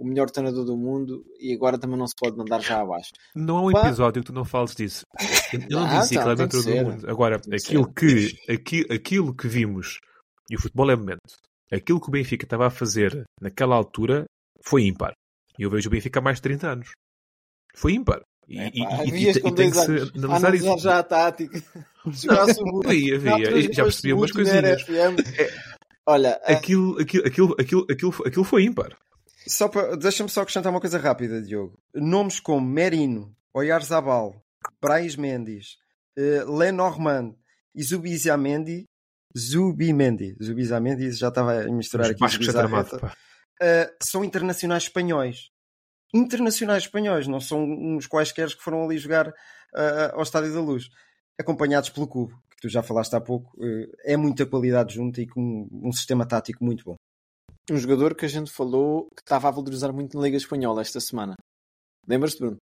o 0.00 0.04
melhor 0.06 0.30
treinador 0.30 0.64
do 0.64 0.76
mundo 0.76 1.24
e 1.40 1.52
agora 1.52 1.76
também 1.76 1.98
não 1.98 2.06
se 2.06 2.14
pode 2.16 2.36
mandar 2.36 2.60
já 2.60 2.80
abaixo. 2.80 3.10
Não 3.34 3.56
há 3.58 3.62
um 3.66 3.72
Pá. 3.72 3.86
episódio 3.88 4.22
que 4.22 4.26
tu 4.28 4.32
não 4.32 4.44
fales 4.44 4.74
disso. 4.76 5.02
Eu 5.68 5.80
não 5.80 5.86
Ah, 5.86 5.98
disse 6.00 6.10
que 6.10 6.14
então, 6.20 6.30
ele 6.30 6.32
é 6.32 6.36
tem 6.36 6.46
que 6.46 6.52
todo 6.52 6.62
ser. 6.62 6.84
mundo. 6.84 7.10
Agora, 7.10 7.40
que 7.40 7.54
aquilo 7.56 7.92
que, 7.92 8.38
aqui, 8.48 8.86
aquilo 8.88 9.34
que 9.34 9.48
vimos, 9.48 9.98
e 10.48 10.54
o 10.54 10.60
futebol 10.60 10.88
é 10.92 10.94
momento, 10.96 11.34
aquilo 11.72 12.00
que 12.00 12.08
o 12.08 12.10
Benfica 12.12 12.44
estava 12.44 12.66
a 12.66 12.70
fazer 12.70 13.24
naquela 13.40 13.74
altura 13.76 14.24
foi 14.62 14.84
ímpar. 14.84 15.12
E 15.58 15.62
eu 15.62 15.70
vejo 15.70 15.88
o 15.88 15.90
Benfica 15.92 16.18
há 16.20 16.22
mais 16.22 16.36
de 16.38 16.42
30 16.42 16.68
anos. 16.68 16.90
Foi 17.74 17.92
ímpar. 17.92 18.20
E, 18.48 18.58
e, 18.58 18.84
Pá, 18.84 19.04
e- 19.04 19.08
e- 19.10 19.28
e 19.30 19.54
tem 19.54 19.70
que 19.70 19.76
se 19.76 20.24
analisar 20.24 20.54
isso. 20.54 20.78
já 20.78 20.98
a 20.98 21.02
tática. 21.02 21.62
Seguro. 22.12 22.88
Havia, 22.88 23.72
Já 23.72 23.82
percebi 23.82 24.12
umas 24.14 24.30
não 24.30 24.36
coisinhas. 24.36 24.82
FM. 24.82 25.16
Olha, 26.06 26.40
a- 26.42 26.52
Aquilo, 26.52 26.98
aquilo, 27.00 27.26
aquilo, 27.26 27.56
aquilo, 27.58 27.86
aquilo, 27.90 28.14
aquilo 28.26 28.44
foi 28.44 28.64
ímpar. 28.64 28.96
Só 29.46 29.68
para, 29.68 29.96
deixa-me 29.96 30.28
só 30.30 30.40
acrescentar 30.42 30.72
uma 30.72 30.80
coisa 30.80 30.98
rápida, 30.98 31.42
Diogo. 31.42 31.78
Nomes 31.94 32.40
como 32.40 32.66
Merino, 32.66 33.34
Oyarzabal, 33.52 34.42
Brais 34.80 35.16
Mendes, 35.16 35.76
uh, 36.18 36.50
Lenormand 36.56 37.34
e 37.74 37.82
Zubizamendi, 37.82 38.84
Zubimendi, 39.36 40.36
Zubizamendi 40.42 41.10
já 41.12 41.28
estava 41.28 41.62
a 41.62 41.70
misturar 41.70 42.10
aqui. 42.10 42.24
Está 42.24 42.60
armado, 42.60 42.98
pá. 42.98 43.14
Uh, 43.60 43.96
são 44.02 44.24
internacionais 44.24 44.84
espanhóis. 44.84 45.50
Internacionais 46.14 46.84
espanhóis, 46.84 47.26
não 47.26 47.40
são 47.40 47.62
uns 47.64 48.06
quaisquer 48.06 48.48
que 48.48 48.62
foram 48.62 48.84
ali 48.84 48.96
jogar 48.96 49.28
uh, 49.28 50.14
ao 50.14 50.22
Estádio 50.22 50.54
da 50.54 50.60
Luz, 50.60 50.88
acompanhados 51.38 51.90
pelo 51.90 52.08
Cubo, 52.08 52.34
que 52.50 52.56
tu 52.62 52.68
já 52.68 52.82
falaste 52.82 53.14
há 53.14 53.20
pouco. 53.20 53.50
Uh, 53.58 53.90
é 54.04 54.16
muita 54.16 54.46
qualidade 54.46 54.94
junto 54.94 55.20
e 55.20 55.26
com 55.26 55.68
um 55.70 55.92
sistema 55.92 56.26
tático 56.26 56.64
muito 56.64 56.84
bom. 56.84 56.94
Um 57.70 57.76
jogador 57.76 58.14
que 58.14 58.24
a 58.24 58.28
gente 58.28 58.50
falou 58.50 59.08
que 59.14 59.20
estava 59.20 59.48
a 59.48 59.50
valorizar 59.50 59.92
muito 59.92 60.16
na 60.16 60.24
Liga 60.24 60.38
Espanhola 60.38 60.80
esta 60.80 61.00
semana. 61.00 61.34
Lembras-te, 62.06 62.38
Bruno? 62.38 62.56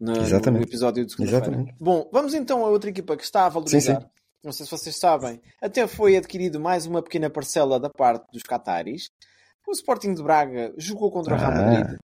No, 0.00 0.16
Exatamente. 0.16 0.62
no 0.62 0.68
episódio 0.68 1.04
de 1.04 1.12
segunda-feira. 1.12 1.46
Exatamente. 1.46 1.74
Bom, 1.78 2.08
vamos 2.12 2.32
então 2.32 2.64
a 2.64 2.70
outra 2.70 2.88
equipa 2.88 3.16
que 3.16 3.24
está 3.24 3.46
a 3.46 3.48
valorizar. 3.50 4.00
Sim, 4.00 4.00
sim. 4.00 4.06
Não 4.44 4.52
sei 4.52 4.64
se 4.64 4.70
vocês 4.72 4.96
sabem, 4.98 5.40
até 5.60 5.86
foi 5.86 6.16
adquirido 6.16 6.60
mais 6.60 6.86
uma 6.86 7.02
pequena 7.02 7.28
parcela 7.28 7.80
da 7.80 7.90
parte 7.90 8.26
dos 8.32 8.42
Qataris. 8.42 9.08
O 9.66 9.72
Sporting 9.72 10.14
de 10.14 10.22
Braga 10.22 10.72
jogou 10.76 11.10
contra 11.10 11.34
o 11.34 11.38
Real 11.38 11.50
Ah. 11.50 11.54
Madrid. 11.54 11.98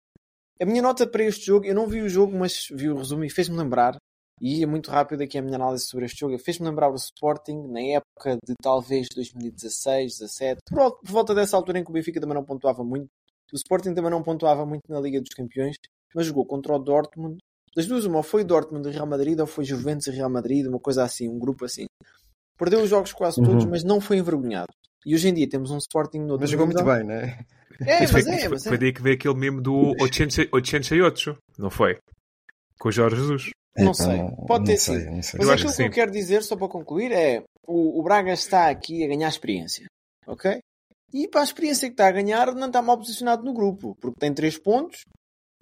A 0.60 0.66
minha 0.66 0.82
nota 0.82 1.06
para 1.08 1.24
este 1.24 1.46
jogo, 1.46 1.66
eu 1.66 1.76
não 1.76 1.88
vi 1.88 2.02
o 2.02 2.10
jogo, 2.10 2.36
mas 2.38 2.68
vi 2.72 2.90
o 2.90 2.98
resumo 2.98 3.24
e 3.24 3.30
fez-me 3.30 3.58
lembrar, 3.58 3.96
e 4.40 4.64
é 4.64 4.66
muito 4.66 4.90
rápido 4.92 5.22
aqui 5.22 5.38
a 5.38 5.42
minha 5.42 5.56
análise 5.56 5.86
sobre 5.86 6.06
este 6.06 6.20
jogo, 6.20 6.38
fez-me 6.40 6.68
lembrar 6.68 6.90
o 6.92 6.96
Sporting 6.96 7.68
na 7.68 7.82
época 7.82 8.38
de 8.48 8.54
talvez 8.62 9.08
2016, 9.16 10.20
17, 10.20 10.60
por, 10.70 11.00
por 11.00 11.12
volta 11.12 11.34
dessa 11.36 11.56
altura 11.58 11.80
em 11.80 11.84
que 11.84 11.90
o 11.90 11.94
Benfica 11.94 12.20
também 12.20 12.36
não 12.36 12.46
pontuava 12.46 12.84
muito. 12.84 13.08
O 13.52 13.56
Sporting 13.56 13.94
também 13.94 14.10
não 14.12 14.24
pontuava 14.24 14.66
muito 14.66 14.84
na 14.88 15.00
Liga 15.00 15.20
dos 15.20 15.34
Campeões, 15.36 15.76
mas 16.16 16.26
jogou 16.28 16.46
contra 16.46 16.76
o 16.76 16.80
Dortmund. 16.80 17.38
Das 17.76 17.86
duas, 17.88 18.06
uma 18.06 18.18
ou 18.18 18.24
foi 18.24 18.44
Dortmund 18.44 18.88
e 18.88 18.92
Real 18.92 19.08
Madrid, 19.08 19.40
ou 19.40 19.48
foi 19.48 19.64
Juventus 19.66 20.08
e 20.08 20.12
Real 20.12 20.30
Madrid, 20.30 20.66
uma 20.68 20.80
coisa 20.80 21.04
assim, 21.04 21.28
um 21.28 21.40
grupo 21.40 21.66
assim. 21.66 21.86
Perdeu 22.62 22.84
os 22.84 22.90
jogos 22.90 23.12
quase 23.12 23.42
todos, 23.42 23.64
Uhum. 23.64 23.72
mas 23.72 23.84
não 23.84 24.00
foi 24.00 24.18
envergonhado. 24.18 24.72
E 25.04 25.16
hoje 25.16 25.28
em 25.30 25.34
dia 25.34 25.50
temos 25.50 25.72
um 25.72 25.78
Sporting 25.80 26.20
no 26.20 26.34
outro 26.34 26.42
Mas 26.42 26.50
jogou 26.52 26.68
muito 26.68 26.84
bem, 26.84 27.04
não 27.04 27.14
é? 27.16 27.40
É, 27.82 28.06
foi, 28.08 28.22
mas 28.22 28.28
é, 28.28 28.36
isso 28.36 28.40
foi- 28.42 28.50
mas 28.50 28.66
é. 28.68 28.70
foi 28.70 28.78
daí 28.78 28.94
que 28.94 29.02
veio 29.02 29.16
aquele 29.16 29.34
meme 29.34 29.60
do 29.62 29.96
88, 30.00 31.38
não 31.58 31.70
foi? 31.72 31.98
Com 32.80 32.90
o 32.90 32.92
Jorge 32.92 33.16
Jesus. 33.16 33.50
Não 33.78 33.94
sei. 33.94 34.20
Pode 34.48 34.66
ter 34.66 34.78
sido. 34.78 35.06
não 35.10 35.22
sei. 35.24 35.40
Mas 35.40 35.48
Eu 35.48 35.52
aquilo 35.52 35.52
acho 35.54 35.68
que 35.68 35.76
que 35.76 35.84
eu 35.84 35.92
quero 35.92 36.12
dizer, 36.12 36.44
só 36.44 36.56
para 36.56 36.68
concluir, 36.68 37.12
é 37.12 37.44
o, 37.68 38.00
o 38.00 38.04
Braga 38.04 38.34
está 38.34 38.70
aqui 38.70 39.04
a 39.04 39.08
ganhar 39.08 39.28
experiência. 39.30 39.86
Ok? 40.28 40.60
E 41.14 41.28
para 41.28 41.42
a 41.42 41.44
experiência 41.44 41.88
que 41.90 41.94
está 41.94 42.08
a 42.08 42.12
ganhar, 42.12 42.54
não 42.54 42.68
está 42.68 42.82
mal 42.82 42.98
posicionado 42.98 43.44
no 43.44 43.54
grupo, 43.54 43.96
porque 44.00 44.20
tem 44.20 44.34
3 44.34 44.58
pontos, 44.60 45.02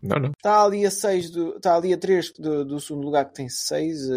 Não, 0.01 0.17
não. 0.17 0.29
está 0.31 0.63
ali 0.63 0.85
a 0.85 0.91
6 0.91 1.29
do, 1.29 1.57
está 1.57 1.75
ali 1.75 1.93
a 1.93 1.97
3 1.97 2.31
do, 2.33 2.63
do 2.65 2.79
segundo 2.79 3.03
lugar 3.05 3.25
que 3.25 3.33
tem 3.35 3.49
6. 3.49 4.09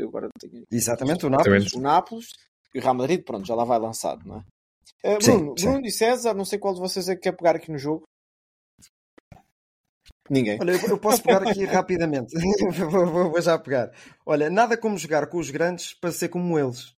eu 0.00 0.08
agora 0.08 0.28
tenho 0.40 0.64
Exatamente, 0.70 1.26
o 1.26 1.30
Nápoles. 1.30 1.46
Exatamente. 1.56 1.76
o 1.76 1.80
Nápoles 1.80 2.26
e 2.74 2.78
o 2.78 2.82
Real 2.82 2.94
Madrid, 2.94 3.22
pronto, 3.24 3.46
já 3.46 3.54
lá 3.54 3.64
vai 3.64 3.78
lançado, 3.78 4.26
não 4.26 4.38
é? 4.38 4.42
Eh, 5.04 5.18
Sim, 5.20 5.36
Bruno, 5.38 5.54
sim. 5.58 5.70
Bruno 5.70 5.86
e 5.86 5.90
César, 5.92 6.34
não 6.34 6.44
sei 6.44 6.58
qual 6.58 6.74
de 6.74 6.80
vocês 6.80 7.08
é 7.08 7.14
que 7.14 7.22
quer 7.22 7.32
pegar 7.32 7.54
aqui 7.56 7.70
no 7.70 7.78
jogo. 7.78 8.02
Ninguém. 10.30 10.58
Olha, 10.60 10.72
eu- 10.72 10.88
eu 10.90 10.98
posso 10.98 11.22
pegar 11.22 11.42
aqui 11.42 11.64
rapidamente. 11.86 12.34
vou, 12.90 13.06
vou- 13.06 13.30
vou 13.30 13.40
já 13.40 13.58
pegar. 13.58 13.90
Olha, 14.26 14.50
nada 14.50 14.76
como 14.76 14.98
jogar 14.98 15.26
com 15.28 15.38
os 15.38 15.50
grandes 15.50 15.94
para 15.94 16.12
ser 16.12 16.28
como 16.28 16.58
eles. 16.58 16.92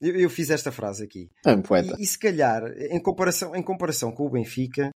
Eu, 0.00 0.14
eu 0.14 0.30
fiz 0.30 0.50
esta 0.50 0.70
frase 0.70 1.02
aqui. 1.04 1.28
É 1.44 1.52
um 1.52 1.62
poeta. 1.62 1.96
E, 1.98 2.02
e 2.02 2.06
se 2.06 2.18
calhar, 2.18 2.62
em 2.90 3.00
comparação, 3.02 3.56
em 3.56 3.62
comparação 3.62 4.12
com 4.12 4.26
o 4.26 4.30
Benfica, 4.30 4.90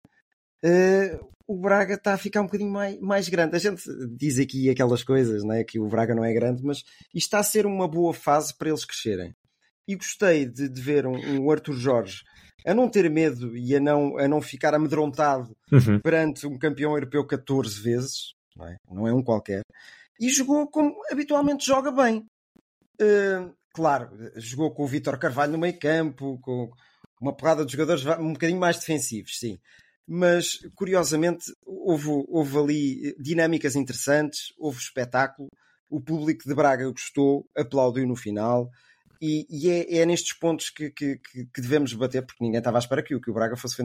eh, 0.64 1.20
o 1.46 1.56
Braga 1.60 1.94
está 1.94 2.14
a 2.14 2.18
ficar 2.18 2.40
um 2.40 2.46
bocadinho 2.46 2.70
mais, 2.70 2.98
mais 3.00 3.28
grande. 3.28 3.56
A 3.56 3.58
gente 3.58 3.82
diz 4.16 4.38
aqui 4.38 4.68
aquelas 4.68 5.04
coisas, 5.04 5.44
né, 5.44 5.62
que 5.64 5.78
o 5.78 5.86
Braga 5.86 6.14
não 6.14 6.24
é 6.24 6.32
grande, 6.32 6.62
mas 6.64 6.78
isto 6.78 7.26
está 7.26 7.38
a 7.38 7.44
ser 7.44 7.66
uma 7.66 7.86
boa 7.86 8.12
fase 8.12 8.56
para 8.56 8.68
eles 8.68 8.84
crescerem. 8.84 9.34
E 9.86 9.94
gostei 9.94 10.44
de, 10.46 10.68
de 10.68 10.80
ver 10.80 11.06
um, 11.06 11.14
um 11.14 11.50
Arthur 11.50 11.74
Jorge 11.74 12.22
a 12.66 12.74
não 12.74 12.88
ter 12.88 13.08
medo 13.08 13.56
e 13.56 13.76
a 13.76 13.80
não, 13.80 14.18
a 14.18 14.26
não 14.26 14.42
ficar 14.42 14.74
amedrontado 14.74 15.56
Uhum. 15.70 16.00
perante 16.00 16.46
um 16.46 16.58
campeão 16.58 16.92
europeu 16.92 17.24
14 17.24 17.80
vezes, 17.80 18.34
não 18.56 18.66
é, 18.66 18.76
não 18.90 19.08
é 19.08 19.12
um 19.12 19.22
qualquer, 19.22 19.62
e 20.20 20.28
jogou 20.30 20.68
como 20.68 20.94
habitualmente 21.10 21.64
joga 21.64 21.92
bem. 21.92 22.26
Uh, 23.00 23.54
claro, 23.72 24.10
jogou 24.36 24.72
com 24.72 24.84
o 24.84 24.86
Vítor 24.86 25.18
Carvalho 25.18 25.52
no 25.52 25.58
meio 25.58 25.78
campo, 25.78 26.38
com 26.40 26.70
uma 27.20 27.36
porrada 27.36 27.64
de 27.64 27.72
jogadores 27.72 28.04
um 28.18 28.32
bocadinho 28.32 28.58
mais 28.58 28.78
defensivos, 28.78 29.38
sim. 29.38 29.58
Mas, 30.06 30.58
curiosamente, 30.74 31.52
houve, 31.64 32.08
houve 32.28 32.58
ali 32.58 33.16
dinâmicas 33.18 33.74
interessantes, 33.74 34.52
houve 34.58 34.78
espetáculo, 34.78 35.48
o 35.90 36.00
público 36.00 36.48
de 36.48 36.54
Braga 36.54 36.88
gostou, 36.90 37.48
aplaudiu 37.56 38.06
no 38.06 38.14
final, 38.16 38.70
e, 39.20 39.46
e 39.50 39.70
é, 39.70 39.98
é 39.98 40.06
nestes 40.06 40.32
pontos 40.38 40.70
que, 40.70 40.90
que, 40.90 41.16
que- 41.18 41.46
devemos 41.60 41.92
bater, 41.94 42.24
porque 42.24 42.44
ninguém 42.44 42.58
estava 42.58 42.78
à 42.78 42.80
espera 42.80 43.02
que, 43.02 43.14
o- 43.14 43.20
que 43.20 43.30
o 43.30 43.34
Braga 43.34 43.56
fosse 43.56 43.76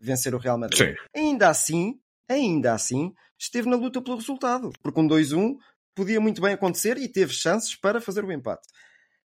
vencer 0.00 0.34
o 0.34 0.38
Real 0.38 0.58
Madrid. 0.58 0.78
Sim. 0.78 0.94
Ainda 1.16 1.48
assim, 1.48 1.98
ainda 2.28 2.74
assim, 2.74 3.12
esteve 3.38 3.68
na 3.68 3.76
luta 3.76 4.02
pelo 4.02 4.16
resultado, 4.16 4.72
porque 4.82 5.00
um 5.00 5.06
2-1 5.08 5.56
podia 5.94 6.20
muito 6.20 6.42
bem 6.42 6.52
acontecer 6.54 6.98
e 6.98 7.08
teve 7.08 7.32
chances 7.32 7.74
para 7.76 8.00
fazer 8.00 8.24
o 8.24 8.32
empate. 8.32 8.66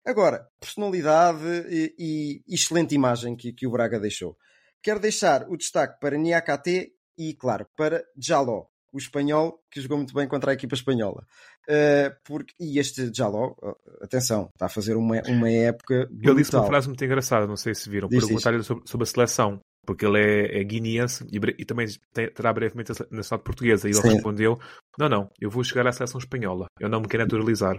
Agora, 0.04 0.46
personalidade 0.60 1.40
e, 1.68 2.42
e 2.48 2.54
excelente 2.54 2.94
imagem 2.94 3.36
que, 3.36 3.52
que 3.52 3.66
o 3.66 3.70
Braga 3.70 3.98
deixou. 4.00 4.36
Quero 4.84 5.00
deixar 5.00 5.48
o 5.48 5.56
destaque 5.56 5.98
para 5.98 6.18
Niakate 6.18 6.92
e, 7.18 7.32
claro, 7.34 7.66
para 7.74 8.04
Jaló, 8.18 8.66
o 8.92 8.98
espanhol 8.98 9.58
que 9.70 9.80
jogou 9.80 9.96
muito 9.96 10.12
bem 10.12 10.28
contra 10.28 10.50
a 10.50 10.54
equipa 10.54 10.74
espanhola. 10.74 11.26
Uh, 11.66 12.14
porque, 12.22 12.52
e 12.60 12.78
este 12.78 13.10
Jaló, 13.12 13.54
atenção, 14.02 14.50
está 14.54 14.66
a 14.66 14.68
fazer 14.68 14.94
uma, 14.94 15.22
uma 15.26 15.50
época 15.50 15.94
Ele 15.94 16.34
disse 16.34 16.54
uma 16.54 16.60
brutal. 16.60 16.66
frase 16.66 16.88
muito 16.88 17.02
engraçada, 17.02 17.46
não 17.46 17.56
sei 17.56 17.74
se 17.74 17.88
viram. 17.88 18.10
Perguntaram-lhe 18.10 18.62
sobre, 18.62 18.86
sobre 18.86 19.04
a 19.04 19.06
seleção, 19.06 19.58
porque 19.86 20.04
ele 20.04 20.18
é, 20.20 20.60
é 20.60 20.64
guineense 20.64 21.24
e, 21.32 21.38
e 21.58 21.64
também 21.64 21.86
tem- 22.12 22.30
terá 22.30 22.52
brevemente 22.52 22.92
a 22.92 22.94
nacionalidade 22.94 23.42
portuguesa. 23.42 23.88
E 23.88 23.92
ele 23.92 24.02
Sim. 24.02 24.08
respondeu: 24.12 24.60
Não, 24.98 25.08
não, 25.08 25.30
eu 25.40 25.48
vou 25.48 25.64
chegar 25.64 25.86
à 25.86 25.92
seleção 25.92 26.18
espanhola, 26.18 26.66
eu 26.78 26.90
não 26.90 27.00
me 27.00 27.08
quero 27.08 27.22
naturalizar. 27.22 27.76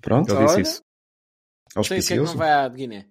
Pronto, 0.00 0.32
Ele 0.32 0.44
disse 0.44 0.54
Olha. 0.54 0.62
isso. 0.62 0.80
Sei 1.84 2.00
que 2.00 2.12
é 2.12 2.16
que 2.16 2.22
não 2.22 2.36
vai 2.36 2.52
à 2.52 2.68
Guiné. 2.68 3.08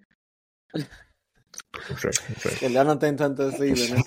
Não 1.88 1.96
sei, 1.96 2.10
não 2.28 2.36
sei. 2.40 2.50
Se 2.52 2.60
calhar 2.60 2.84
não 2.84 2.96
tem 2.96 3.14
tanta 3.16 3.50
saída, 3.52 3.88
né? 3.88 4.02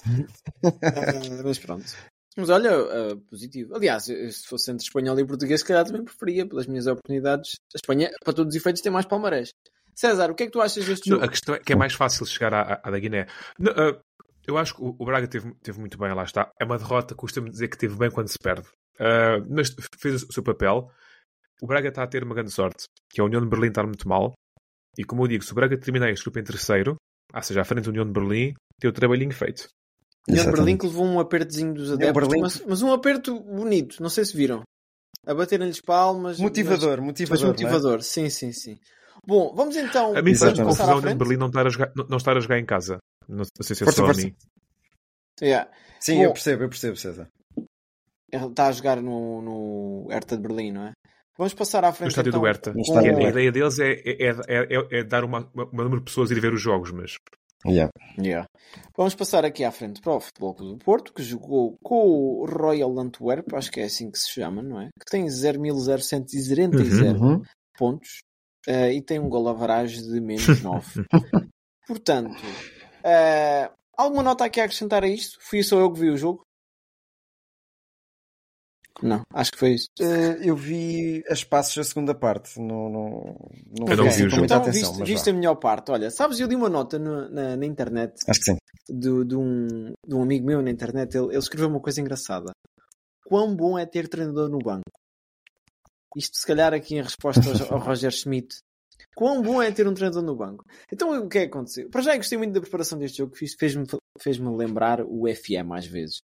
Ah, 0.84 1.44
mas 1.44 1.60
pronto. 1.60 1.86
Mas 2.38 2.50
olha, 2.50 2.72
ah, 2.72 3.16
positivo. 3.30 3.76
Aliás, 3.76 4.10
eu- 4.10 4.32
se 4.32 4.46
fosse 4.48 4.72
entre 4.72 4.84
espanhol 4.86 5.18
e 5.20 5.26
português, 5.26 5.62
se 5.62 5.66
calhar 5.68 5.86
também 5.86 6.04
preferia, 6.04 6.48
pelas 6.48 6.68
minhas 6.68 6.86
oportunidades. 6.88 7.54
A 7.74 7.78
Espanha, 7.78 8.12
para 8.24 8.34
todos 8.34 8.54
os 8.54 8.60
efeitos, 8.62 8.82
tem 8.82 8.92
mais 8.92 9.06
palmarés. 9.06 9.50
César, 9.96 10.30
o 10.30 10.36
que 10.36 10.44
é 10.44 10.46
que 10.48 10.52
tu 10.52 10.62
achas 10.62 10.86
deste 10.86 11.10
Não, 11.10 11.16
jogo? 11.18 11.26
a 11.26 11.30
questão 11.30 11.56
é 11.56 11.60
que 11.60 11.72
é 11.72 11.76
mais 11.76 11.94
fácil 11.94 12.26
chegar 12.26 12.54
à, 12.54 12.82
à- 12.84 12.92
da 12.92 13.00
Guiné. 13.00 13.28
Não, 13.58 13.72
ah, 13.72 13.98
eu 14.46 14.58
acho 14.58 14.76
que 14.76 14.82
o, 14.82 14.96
o 15.00 15.06
Braga 15.06 15.28
teve, 15.28 15.54
teve 15.64 15.80
muito 15.80 15.98
bem, 15.98 16.14
lá 16.14 16.24
está. 16.24 16.52
É 16.60 16.66
uma 16.66 16.78
derrota, 16.78 17.16
custa-me 17.16 17.50
dizer 17.50 17.70
que 17.70 17.78
teve 17.78 17.96
bem 17.96 18.12
quando 18.12 18.28
se 18.28 18.38
perde. 18.38 18.68
Ah, 19.00 19.38
mas 19.50 19.74
fez 19.98 20.24
o 20.24 20.34
seu 20.34 20.44
papel. 20.44 20.92
O 21.62 21.68
Braga 21.68 21.88
está 21.88 22.04
a 22.04 22.08
ter 22.08 22.22
uma 22.24 22.36
grande 22.36 22.52
sorte, 22.52 22.84
que 23.10 23.22
é 23.22 23.24
a 23.24 23.26
União 23.26 23.42
de 23.42 23.48
Berlim 23.48 23.70
estar 23.70 23.86
muito 23.86 24.08
mal. 24.10 24.34
E 24.98 25.06
como 25.06 25.24
eu 25.24 25.28
digo, 25.30 25.44
se 25.44 25.54
o 25.54 25.56
Braga 25.56 25.78
terminar 25.78 26.10
este 26.10 26.24
grupo 26.26 26.40
em 26.40 26.44
terceiro, 26.44 26.98
ou 27.36 27.44
seja, 27.44 27.62
à 27.62 27.66
frente 27.66 27.84
da 27.86 27.90
União 27.92 28.06
de 28.06 28.12
Berlim, 28.12 28.54
tem 28.80 28.90
o 28.90 28.94
trabalhinho 28.94 29.34
feito. 29.34 29.68
E 30.28 30.32
o 30.32 30.36
Exatamente. 30.36 30.58
Berlim 30.58 30.78
que 30.78 30.86
levou 30.88 31.06
um 31.06 31.20
apertozinho 31.20 31.74
dos 31.74 31.92
adeptos, 31.92 32.28
Berlim- 32.28 32.42
mas, 32.42 32.62
mas 32.68 32.82
um 32.82 32.92
aperto 32.92 33.40
bonito, 33.42 34.02
não 34.02 34.10
sei 34.10 34.26
se 34.26 34.36
viram. 34.36 34.64
A 35.28 35.34
baterem-lhes 35.34 35.82
palmas. 35.82 36.40
Motivador, 36.40 36.98
mas- 36.98 37.06
motivador. 37.08 37.48
Mas 37.48 37.50
motivador, 37.62 38.02
sim, 38.02 38.30
sim, 38.30 38.52
sim. 38.52 38.78
Bom, 39.26 39.54
vamos 39.56 39.76
então 39.76 40.16
A 40.16 40.22
mim 40.22 40.34
à 40.34 40.54
confusão 40.64 40.92
a 40.92 40.96
União 40.98 41.12
de. 41.14 41.16
Berlim 41.18 41.38
não 41.38 41.48
estar 41.48 41.66
a 41.66 41.70
jogar, 41.70 41.92
não, 41.96 42.06
não 42.08 42.18
estar 42.18 42.38
a 42.38 42.40
jogar 42.40 42.60
em 42.60 42.66
casa. 42.66 42.98
Não, 43.28 43.38
não 43.38 43.46
sei 43.64 43.76
se 43.76 43.84
é 43.84 43.86
Força, 43.86 43.98
só 43.98 44.04
a 44.04 44.08
força. 44.14 44.22
mim. 44.28 44.36
Yeah. 45.42 45.70
Sim, 46.00 46.18
Bom. 46.18 46.24
eu 46.24 46.32
percebo, 46.34 46.64
eu 46.64 46.70
percebo, 46.70 46.96
César. 46.96 47.28
Ele 48.32 48.46
está 48.48 48.68
a 48.68 48.72
jogar 48.72 49.02
no, 49.02 49.42
no 49.42 50.08
Hertha 50.12 50.36
de 50.38 50.44
Berlim, 50.44 50.72
não 50.72 50.88
é? 50.88 50.92
Vamos 51.38 51.54
passar 51.54 51.84
à 51.84 51.88
No 51.90 51.94
frente. 51.94 52.10
estádio 52.10 52.30
então, 52.30 52.40
do. 52.42 52.72
No 52.74 52.80
E 52.80 52.82
estádio 52.82 53.12
a, 53.12 53.14
ideia 53.30 53.52
deles 53.52 53.80
é, 53.80 53.92
é, 53.92 54.30
é, 54.30 54.30
é- 54.48 55.00
é 55.00 55.04
dar 55.04 55.24
uma, 55.24 55.50
uma, 55.54 55.66
uma 55.66 55.84
número 55.84 56.00
de 56.00 56.06
pessoas 56.06 56.32
ir 56.32 56.40
ver 56.40 56.54
os 56.54 56.62
jogos, 56.62 56.92
mas 56.92 57.18
Yeah. 57.68 57.90
Yeah. 58.20 58.48
Vamos 58.96 59.16
passar 59.16 59.44
aqui 59.44 59.64
à 59.64 59.72
frente 59.72 60.00
para 60.00 60.14
o 60.14 60.20
Futebol 60.20 60.54
Clube 60.54 60.74
do 60.78 60.86
Porto, 60.86 61.12
que 61.12 61.24
jogou 61.24 61.76
com 61.84 61.96
o 61.96 62.46
Royal 62.46 63.00
Antwerp, 63.00 63.52
acho 63.56 63.72
que 63.72 63.80
é 63.80 63.86
assim 63.86 64.12
que 64.12 64.20
se 64.20 64.30
chama, 64.30 64.62
não 64.62 64.80
é? 64.80 64.90
Que 65.00 65.06
tem 65.10 65.26
0.0140 65.26 67.20
Uhum. 67.20 67.42
pontos 67.76 68.20
eh, 68.68 68.94
e 68.94 69.02
tem 69.02 69.20
um 69.20 69.30
gol 69.30 69.48
de 70.04 70.22
menos 70.22 70.46
9. 70.62 71.06
Portanto, 71.88 72.36
eh, 73.04 73.72
alguma 73.98 74.22
nota 74.22 74.46
aqui 74.46 74.62
a 74.62 74.66
acrescentar 74.66 75.04
a 75.04 75.08
isto? 75.08 75.40
Fui 75.42 75.64
só 75.64 75.80
eu 75.80 75.92
que 75.92 76.00
vi 76.00 76.10
o 76.12 76.18
jogo? 76.18 76.45
Não, 79.04 79.24
acho 79.34 79.52
que 79.52 79.58
foi 79.58 79.72
isso. 79.74 79.88
Eh, 80.00 80.38
eu 80.50 80.56
vi 80.56 81.22
as 81.30 81.44
passos 81.44 81.76
da 81.76 81.84
segunda 81.84 82.16
parte. 82.16 82.58
Não, 82.60 82.90
não, 82.90 83.36
não 83.78 83.88
Eu 83.90 83.98
não 83.98 84.10
vi 84.10 84.24
o 84.26 84.30
jogo. 84.30 84.46
Então, 84.46 84.58
atenção. 84.62 84.94
viste, 84.94 85.04
viste 85.06 85.30
a 85.30 85.34
melhor 85.34 85.56
parte. 85.56 85.92
Olha, 85.92 86.10
sabes, 86.12 86.40
eu 86.40 86.48
li 86.48 86.56
uma 86.56 86.70
nota 86.70 86.98
no- 86.98 87.30
na, 87.30 87.58
na 87.58 87.66
internet 87.66 88.14
Acho 88.28 88.40
que 88.40 88.52
sim. 88.52 88.58
de, 88.90 89.26
de 89.26 89.36
um, 89.36 89.94
de 90.08 90.16
um 90.16 90.22
amigo 90.24 90.46
meu 90.48 90.62
na 90.62 90.72
internet. 90.72 91.14
Ele, 91.16 91.28
ele 91.28 91.38
escreveu 91.38 91.68
uma 91.70 91.82
coisa 91.82 92.00
engraçada. 92.00 92.52
Quão 93.26 93.54
bom 93.56 93.78
é 93.78 93.86
ter 93.86 94.08
treinador 94.08 94.50
no 94.50 94.60
banco? 94.60 94.84
Isto, 96.16 96.38
se 96.38 96.48
calhar, 96.48 96.74
aqui 96.74 96.96
em 96.96 97.02
resposta 97.02 97.42
ao, 97.70 97.74
ao 97.78 97.80
Roger 97.86 98.12
Schmidt. 98.12 98.56
Quão 99.16 99.42
bom 99.42 99.62
é 99.62 99.72
ter 99.72 99.88
um 99.88 99.94
treinador 99.94 100.24
no 100.24 100.36
banco? 100.36 100.64
Então, 100.92 101.10
o 101.26 101.28
que 101.28 101.40
é 101.40 101.42
que 101.42 101.48
aconteceu? 101.48 101.90
Para 101.90 102.02
já, 102.02 102.14
eu 102.14 102.18
gostei 102.18 102.38
muito 102.38 102.54
da 102.54 102.62
preparação 102.62 102.98
deste 102.98 103.18
jogo. 103.18 103.36
Fiz- 103.36 103.56
Fez-me 103.60 103.86
fez-me 104.22 104.56
lembrar 104.56 105.02
o 105.02 105.26
FM 105.28 105.72
às 105.74 105.86
vezes. 105.86 106.20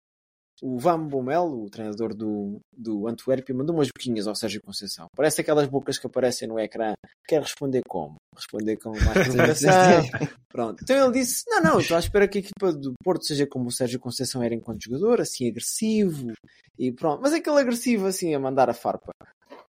O 0.62 0.78
Van 0.78 1.06
Bommel, 1.06 1.44
o 1.44 1.68
treinador 1.68 2.14
do, 2.14 2.60
do 2.72 3.06
Antuérpia, 3.06 3.54
mandou 3.54 3.76
umas 3.76 3.88
boquinhas 3.88 4.26
ao 4.26 4.34
Sérgio 4.34 4.62
Conceição. 4.62 5.06
Parece 5.14 5.42
aquelas 5.42 5.66
bocas 5.66 5.98
que 5.98 6.06
aparecem 6.06 6.48
no 6.48 6.58
ecrã. 6.58 6.94
Quer 7.28 7.42
responder 7.42 7.82
como? 7.86 8.16
Responder 8.34 8.76
com 8.78 8.90
mais. 8.90 9.28
Pronto. 10.48 10.82
Então 10.82 10.96
ele 10.96 11.18
disse: 11.18 11.44
Não, 11.48 11.62
não, 11.62 11.80
estou 11.80 11.96
à 11.96 12.00
espera 12.00 12.26
que 12.26 12.38
a 12.38 12.40
equipa 12.40 12.72
do 12.72 12.94
Porto 13.04 13.26
seja 13.26 13.46
como 13.46 13.66
o 13.66 13.72
Sérgio 13.72 14.00
Conceição 14.00 14.42
era 14.42 14.54
enquanto 14.54 14.84
jogador, 14.84 15.20
assim 15.20 15.48
agressivo 15.48 16.32
e 16.78 16.90
pronto. 16.92 17.20
Mas 17.20 17.32
aquele 17.32 17.60
agressivo 17.60 18.06
assim 18.06 18.34
a 18.34 18.38
mandar 18.38 18.70
a 18.70 18.74
farpa. 18.74 19.12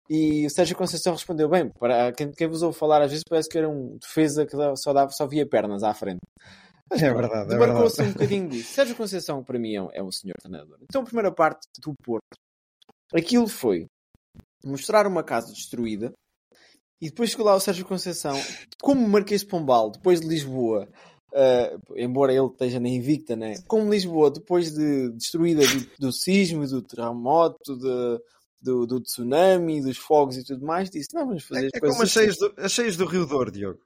E 0.08 0.44
o 0.44 0.50
Sérgio 0.50 0.76
Conceição 0.76 1.12
respondeu 1.12 1.48
bem. 1.48 1.70
Para 1.78 2.10
quem, 2.12 2.32
quem 2.32 2.48
vos 2.48 2.62
ouve 2.62 2.76
falar, 2.76 3.00
às 3.00 3.10
vezes 3.10 3.22
parece 3.28 3.48
que 3.48 3.56
era 3.56 3.68
um 3.68 3.96
defesa 3.96 4.44
que 4.44 4.56
só, 4.76 4.92
dava, 4.92 5.12
só 5.12 5.24
via 5.24 5.46
pernas 5.46 5.84
à 5.84 5.94
frente. 5.94 6.20
Mas, 6.90 7.02
É 7.02 7.12
verdade, 7.14 7.44
é 7.46 7.58
Demarcou-se 7.58 7.96
verdade. 7.96 8.10
um 8.10 8.12
bocadinho 8.12 8.48
disso. 8.48 8.72
Sérgio 8.74 8.96
Conceição, 8.96 9.44
para 9.44 9.58
mim, 9.58 9.74
é 9.74 9.82
um, 9.82 9.88
é 9.92 10.02
um 10.02 10.10
senhor 10.10 10.34
treinador. 10.40 10.78
Então, 10.82 11.02
a 11.02 11.04
primeira 11.04 11.32
parte 11.32 11.66
do 11.80 11.92
Porto, 12.02 12.24
aquilo 13.14 13.46
foi 13.48 13.86
mostrar 14.64 15.06
uma 15.06 15.22
casa 15.22 15.52
destruída 15.52 16.12
e 17.00 17.08
depois 17.08 17.30
chegou 17.30 17.46
lá 17.46 17.54
o 17.54 17.60
Sérgio 17.60 17.86
Conceição, 17.86 18.36
como 18.82 19.08
Marquês 19.08 19.40
de 19.40 19.46
Pombal, 19.46 19.90
depois 19.90 20.20
de 20.20 20.26
Lisboa, 20.28 20.86
eh, 21.32 21.76
embora 21.96 22.32
ele 22.34 22.46
esteja 22.46 22.78
na 22.78 22.88
Invicta, 22.88 23.34
né? 23.36 23.54
como 23.66 23.90
Lisboa, 23.90 24.30
depois 24.30 24.72
de 24.74 25.10
destruída 25.12 25.62
do, 25.66 25.90
do 25.98 26.12
sismo, 26.12 26.66
do 26.66 26.82
terremoto, 26.82 27.76
de- 27.78 28.18
do, 28.62 28.86
do 28.86 29.00
tsunami, 29.00 29.80
dos 29.80 29.96
fogos 29.96 30.36
e 30.36 30.44
tudo 30.44 30.66
mais, 30.66 30.90
disse: 30.90 31.14
Não, 31.14 31.26
vamos 31.26 31.44
fazer 31.44 31.62
É, 31.62 31.66
as 31.68 31.70
é 31.76 31.80
como 31.80 31.92
as 31.92 32.00
assim." 32.02 32.10
cheias, 32.12 32.36
do, 32.36 32.54
as 32.58 32.72
cheias 32.72 32.96
do 32.98 33.06
Rio 33.06 33.24
Douro, 33.24 33.50
Diogo. 33.50 33.80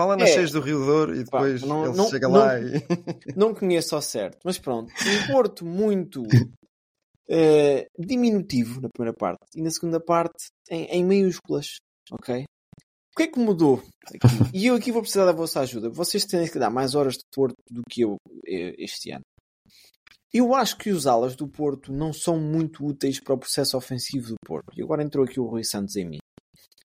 Fala 0.00 0.16
nas 0.16 0.30
É. 0.30 0.32
cheias 0.34 0.50
do 0.52 0.60
Rio 0.60 0.78
Douro 0.78 1.14
e 1.14 1.24
Pá, 1.26 1.38
depois 1.42 1.62
não- 1.62 1.84
ele 1.86 1.96
não- 1.96 2.08
chega 2.08 2.26
não- 2.26 2.38
lá 2.38 2.58
e. 2.58 2.64
não 3.36 3.54
conheço 3.54 3.94
ao 3.94 4.00
certo, 4.00 4.38
mas 4.44 4.58
pronto, 4.58 4.90
um 4.92 5.32
Porto 5.32 5.64
muito 5.66 6.22
eh, 7.28 7.86
diminutivo 7.98 8.80
na 8.80 8.88
primeira 8.88 9.14
parte 9.16 9.44
e 9.54 9.62
na 9.62 9.70
segunda 9.70 10.00
parte 10.00 10.46
em, 10.70 10.84
em 10.86 11.04
maiúsculas, 11.04 11.76
ok? 12.10 12.44
O 13.12 13.16
que 13.16 13.24
é 13.24 13.26
que 13.26 13.38
mudou 13.38 13.82
aqui? 14.06 14.18
E 14.56 14.66
eu 14.66 14.74
aqui 14.74 14.90
vou 14.90 15.02
precisar 15.02 15.26
da 15.26 15.32
vossa 15.32 15.60
ajuda. 15.60 15.90
Vocês 15.90 16.24
têm 16.24 16.48
que 16.48 16.58
dar 16.58 16.70
mais 16.70 16.94
horas 16.94 17.14
de 17.14 17.24
Porto 17.34 17.56
do 17.70 17.82
que 17.90 18.00
eu 18.02 18.16
eh, 18.46 18.74
este 18.78 19.10
ano. 19.10 19.22
Eu 20.32 20.54
acho 20.54 20.76
que 20.78 20.90
os 20.90 21.06
alas 21.06 21.34
do 21.36 21.46
Porto 21.48 21.92
não 21.92 22.12
são 22.12 22.38
muito 22.40 22.86
úteis 22.86 23.20
para 23.20 23.34
o 23.34 23.38
processo 23.38 23.76
ofensivo 23.76 24.28
do 24.28 24.36
Porto. 24.46 24.72
E 24.76 24.82
agora 24.82 25.02
entrou 25.02 25.24
aqui 25.24 25.38
o 25.40 25.44
Rui 25.46 25.64
Santos 25.64 25.96
em 25.96 26.04
mim. 26.08 26.18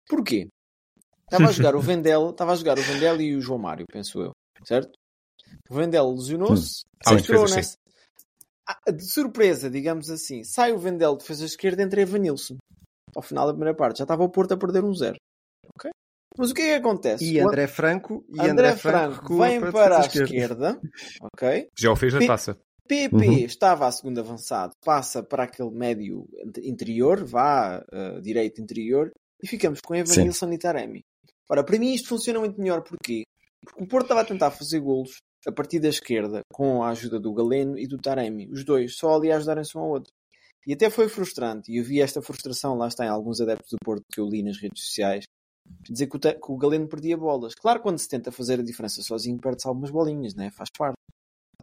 Porquê? 0.10 0.48
Estava 1.26 1.50
a 1.50 1.52
jogar 1.52 1.76
o 1.76 1.80
Vendel, 1.82 2.30
estava 2.30 2.52
a 2.52 2.56
jogar 2.56 2.78
o 2.78 2.82
Vendel 2.82 3.22
e 3.22 3.36
o 3.36 3.42
João 3.42 3.60
Mário, 3.60 3.86
penso 3.92 4.22
eu, 4.22 4.32
certo? 4.66 4.92
O 5.70 5.74
Vendel 5.76 6.12
lesionou-se, 6.12 6.82
Sim. 7.08 7.16
entrou 7.16 7.46
nessa. 7.50 7.76
Ah, 8.68 8.92
De 8.92 9.04
surpresa, 9.04 9.70
digamos 9.70 10.10
assim, 10.10 10.44
sai 10.44 10.72
o 10.72 10.78
Vendel 10.78 11.14
de 11.14 11.20
defesa 11.20 11.46
esquerda 11.46 11.82
entre 11.82 12.02
Evanilson. 12.02 12.58
Ao 13.16 13.22
final 13.22 13.46
da 13.48 13.54
primeira 13.54 13.76
parte, 13.76 13.98
já 13.98 14.04
estava 14.04 14.24
o 14.24 14.30
Porto 14.30 14.54
a 14.54 14.58
perder 14.58 14.84
um 14.84 14.94
zero. 14.94 15.16
Ok? 15.76 15.90
Mas 16.38 16.52
o 16.52 16.54
que 16.54 16.62
é 16.62 16.66
que 16.66 16.74
acontece? 16.88 17.24
E 17.26 17.40
André 17.40 17.68
Franco. 17.68 18.26
E 18.30 18.40
André, 18.40 18.70
André, 18.70 18.76
Franco, 18.76 19.38
vem 19.38 19.60
para 19.60 19.72
para 19.72 19.98
a 19.98 20.02
defesa 20.02 20.24
esquerda, 20.24 20.82
ok? 21.22 21.68
Já 21.78 21.92
o 21.92 21.96
fez 21.96 22.14
na 22.14 22.20
Pi- 22.20 22.28
taça. 22.28 22.58
PP 22.88 23.16
Uhum. 23.16 23.38
estava 23.46 23.88
a 23.88 23.92
segundo 23.92 24.20
avançado, 24.20 24.74
passa 24.84 25.24
para 25.24 25.44
aquele 25.44 25.72
médio 25.72 26.28
interior, 26.64 27.24
vá 27.24 27.82
uh, 27.94 28.22
direito 28.22 28.62
interior, 28.62 29.10
e 29.42 29.48
ficamos 29.48 29.80
com 29.80 29.96
Evanilson 29.96 30.52
e 30.52 30.58
Taremi. 30.58 31.02
Ora, 31.54 31.64
para 31.64 31.78
mim 31.78 31.94
isto 31.94 32.10
funciona 32.10 32.40
muito 32.40 32.60
melhor, 32.60 32.82
porquê? 32.82 33.22
Porque 33.64 33.84
o 33.84 33.88
Porto 33.88 34.06
estava 34.06 34.22
a 34.22 34.26
tentar 34.26 34.50
fazer 34.50 34.80
golos 34.80 35.18
a 35.46 35.52
partir 35.52 35.80
da 35.80 35.88
esquerda, 35.88 36.42
com 36.52 36.82
a 36.82 36.90
ajuda 36.90 37.20
do 37.20 37.32
Galeno 37.32 37.78
e 37.78 37.86
do 37.86 38.00
Taremi, 38.00 38.50
os 38.52 38.66
dois, 38.66 38.96
só 38.96 39.14
ali 39.14 39.32
a 39.32 39.38
ajudarem-se 39.38 39.78
um 39.78 39.82
ao 39.82 39.90
outro. 39.90 40.12
E 40.66 40.74
até 40.74 40.90
foi 40.90 41.08
frustrante, 41.08 41.72
e 41.72 41.78
eu 41.78 41.84
vi 41.84 42.02
esta 42.02 42.24
frustração, 42.24 42.76
lá 42.76 42.88
está 42.88 43.06
em 43.06 43.10
alguns 43.10 43.40
adeptos 43.40 43.70
do 43.70 43.78
Porto 43.86 44.02
que 44.12 44.20
eu 44.20 44.28
li 44.28 44.42
nas 44.42 44.58
redes 44.58 44.84
sociais, 44.84 45.26
dizer 45.88 46.08
que 46.08 46.18
o, 46.18 46.20
que 46.20 46.52
o 46.52 46.58
Galeno 46.58 46.88
perdia 46.88 47.16
bolas. 47.16 47.54
Claro, 47.54 47.82
quando 47.82 48.00
se 48.00 48.10
tenta 48.10 48.32
fazer 48.32 48.60
a 48.60 48.64
diferença 48.64 49.04
sozinho, 49.04 49.38
perde-se 49.38 49.68
algumas 49.68 49.92
bolinhas, 49.92 50.34
né? 50.34 50.50
faz 50.50 50.70
parte. 50.76 50.98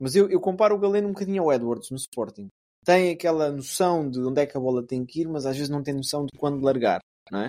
Mas 0.00 0.14
eu, 0.14 0.30
eu 0.30 0.38
comparo 0.38 0.76
o 0.76 0.78
Galeno 0.78 1.08
um 1.08 1.12
bocadinho 1.12 1.42
ao 1.42 1.52
Edwards 1.52 1.90
no 1.90 1.96
Sporting. 1.96 2.46
Tem 2.84 3.10
aquela 3.10 3.50
noção 3.50 4.08
de 4.08 4.20
onde 4.20 4.40
é 4.40 4.46
que 4.46 4.56
a 4.56 4.60
bola 4.60 4.86
tem 4.86 5.04
que 5.04 5.22
ir, 5.22 5.26
mas 5.26 5.46
às 5.46 5.56
vezes 5.56 5.68
não 5.68 5.82
tem 5.82 5.94
noção 5.94 6.26
de 6.26 6.38
quando 6.38 6.62
largar, 6.62 7.00
não 7.28 7.40
é? 7.40 7.48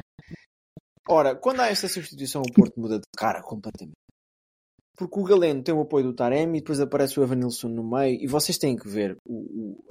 Ora, 1.10 1.36
quando 1.36 1.62
há 1.62 1.68
esta 1.68 1.88
substituição, 1.88 2.42
o 2.42 2.54
Porto 2.54 2.80
muda 2.80 2.98
de 2.98 3.06
cara 3.18 3.42
completamente. 3.42 3.96
Porque 4.96 5.20
o 5.20 5.24
Galeno 5.24 5.64
tem 5.64 5.74
o 5.74 5.82
apoio 5.82 6.06
do 6.06 6.14
Taremi 6.16 6.58
e 6.58 6.62
depois 6.62 6.80
aparece 6.80 7.20
o 7.20 7.24
Evanilson 7.24 7.70
no 7.70 7.84
meio 7.84 8.22
e 8.22 8.28
vocês 8.28 8.58
têm 8.58 8.76
que 8.76 8.88
ver 8.88 9.16
o, 9.28 9.34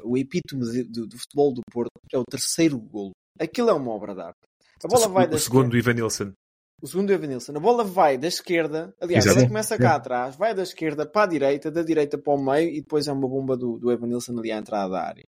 o, 0.05 0.12
o 0.12 0.16
epítome 0.16 0.62
de- 0.70 0.85
do, 0.85 1.07
do 1.07 1.18
futebol 1.18 1.53
do 1.53 1.62
Porto 1.73 1.90
é 2.12 2.18
o 2.18 2.25
terceiro 2.25 2.79
golo. 2.79 3.11
Aquilo 3.38 3.70
é 3.70 3.73
uma 3.73 3.90
obra 3.90 4.14
de 4.14 4.20
arte. 4.20 4.38
A 4.85 4.88
bola 4.88 5.09
vai 5.09 5.27
da 5.27 5.35
o 5.37 5.38
segundo 5.38 5.73
Nilsson. 5.75 6.33
o 6.81 6.87
segundo 6.87 7.11
é 7.11 7.14
Evanilson. 7.14 7.57
A 7.57 7.61
bola 7.61 7.83
vai 7.83 8.16
da 8.16 8.29
esquerda, 8.29 8.94
aliás, 9.01 9.25
Exato. 9.27 9.40
ela 9.40 9.49
começa 9.49 9.77
cá 9.77 9.96
atrás, 9.96 10.37
vai 10.37 10.55
da 10.55 10.62
esquerda 10.62 11.05
para 11.05 11.25
a 11.25 11.27
direita, 11.27 11.70
da 11.73 11.83
direita 11.83 12.16
para 12.16 12.33
o 12.33 12.42
meio 12.42 12.68
e 12.70 12.81
depois 12.81 13.09
é 13.09 13.12
uma 13.12 13.29
bomba 13.29 13.57
do, 13.57 13.79
do 13.79 13.90
Evanilson 13.90 14.38
ali 14.38 14.53
à 14.53 14.59
entrada 14.59 14.90
da 14.92 15.03
área. 15.03 15.25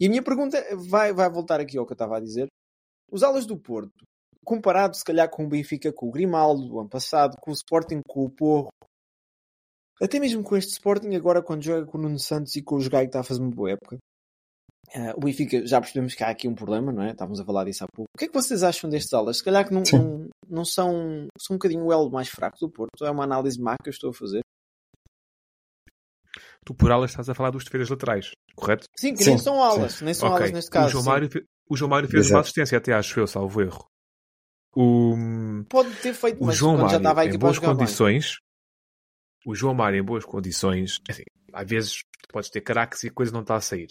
E 0.00 0.06
a 0.06 0.08
minha 0.08 0.22
pergunta 0.24 0.60
vai, 0.88 1.12
vai 1.12 1.30
voltar 1.30 1.60
aqui 1.60 1.78
ao 1.78 1.86
que 1.86 1.92
eu 1.92 1.94
estava 1.94 2.16
a 2.16 2.20
dizer. 2.20 2.48
Os 3.12 3.22
alas 3.22 3.46
do 3.46 3.56
Porto, 3.56 3.92
comparado 4.44 4.96
se 4.96 5.04
calhar 5.04 5.28
com 5.28 5.44
o 5.44 5.48
Benfica, 5.48 5.92
com 5.92 6.08
o 6.08 6.12
Grimaldo 6.12 6.68
do 6.68 6.80
ano 6.80 6.88
passado, 6.88 7.36
com 7.40 7.50
o 7.50 7.54
Sporting, 7.54 8.00
com 8.06 8.24
o 8.24 8.30
Porro, 8.30 8.68
até 10.00 10.18
mesmo 10.18 10.42
com 10.42 10.56
este 10.56 10.72
Sporting, 10.72 11.14
agora 11.14 11.42
quando 11.42 11.62
joga 11.62 11.86
com 11.86 11.98
o 11.98 12.02
Nuno 12.02 12.18
Santos 12.18 12.54
e 12.56 12.62
com 12.62 12.76
o 12.76 12.80
Jogai 12.80 13.04
que 13.04 13.08
está 13.08 13.20
a 13.20 13.24
fazer 13.24 13.40
uma 13.40 13.50
boa 13.50 13.70
época, 13.70 13.98
ah, 14.94 15.14
o 15.16 15.20
Benfica, 15.20 15.66
já 15.66 15.80
percebemos 15.80 16.14
que 16.14 16.22
há 16.22 16.28
aqui 16.28 16.46
um 16.46 16.54
problema, 16.54 16.92
não 16.92 17.02
é? 17.02 17.10
Estávamos 17.10 17.40
a 17.40 17.44
falar 17.44 17.64
disso 17.64 17.84
há 17.84 17.86
pouco. 17.92 18.08
O 18.14 18.18
que 18.18 18.26
é 18.26 18.28
que 18.28 18.34
vocês 18.34 18.62
acham 18.62 18.90
destes 18.90 19.12
alas? 19.12 19.38
Se 19.38 19.44
calhar 19.44 19.66
que 19.66 19.72
não, 19.72 19.82
não, 19.92 20.28
não 20.48 20.64
são, 20.64 21.26
são 21.40 21.54
um 21.54 21.58
bocadinho 21.58 21.84
o 21.84 21.92
elo 21.92 22.10
mais 22.10 22.28
fraco 22.28 22.58
do 22.60 22.70
Porto. 22.70 23.04
É 23.04 23.10
uma 23.10 23.24
análise 23.24 23.60
má 23.60 23.76
que 23.82 23.88
eu 23.88 23.92
estou 23.92 24.10
a 24.10 24.14
fazer. 24.14 24.40
Tu 26.64 26.74
por 26.74 26.90
alas 26.90 27.10
estás 27.10 27.28
a 27.28 27.34
falar 27.34 27.50
dos 27.50 27.64
defesas 27.64 27.90
laterais, 27.90 28.30
correto? 28.54 28.86
Sim, 28.96 29.14
que 29.14 29.22
Sim, 29.22 29.30
nem 29.30 29.38
são 29.38 29.62
alas. 29.62 30.00
Nem 30.00 30.14
são 30.14 30.28
Ok. 30.28 30.38
alas 30.38 30.52
neste 30.52 30.70
caso. 30.70 30.86
o, 30.86 30.90
João 30.90 31.04
sim. 31.04 31.10
Mário, 31.10 31.28
o 31.68 31.76
João 31.76 31.90
Mário 31.90 32.08
fez 32.08 32.26
Exato. 32.26 32.34
uma 32.34 32.40
assistência 32.40 32.78
até, 32.78 32.92
acho 32.92 33.20
eu, 33.20 33.26
salvo 33.26 33.60
erro. 33.60 33.86
O, 34.76 35.14
Pode 35.68 35.94
ter 35.96 36.12
feito, 36.14 36.42
o 36.42 36.46
mas 36.46 36.56
João 36.56 36.76
quando 36.76 36.90
já 36.90 36.96
estava 36.96 37.14
Mário, 37.16 37.34
em 37.34 37.38
boas 37.38 37.56
jogar 37.56 37.68
bem. 37.68 37.76
condições, 37.76 38.38
o 39.46 39.54
João 39.54 39.74
Mário 39.74 40.00
em 40.00 40.04
boas 40.04 40.24
condições, 40.24 41.00
assim, 41.08 41.22
às 41.52 41.68
vezes 41.68 41.98
podes 42.32 42.50
ter 42.50 42.60
caraques 42.60 43.04
e 43.04 43.08
a 43.08 43.12
coisa 43.12 43.32
não 43.32 43.42
está 43.42 43.56
a 43.56 43.60
sair. 43.60 43.88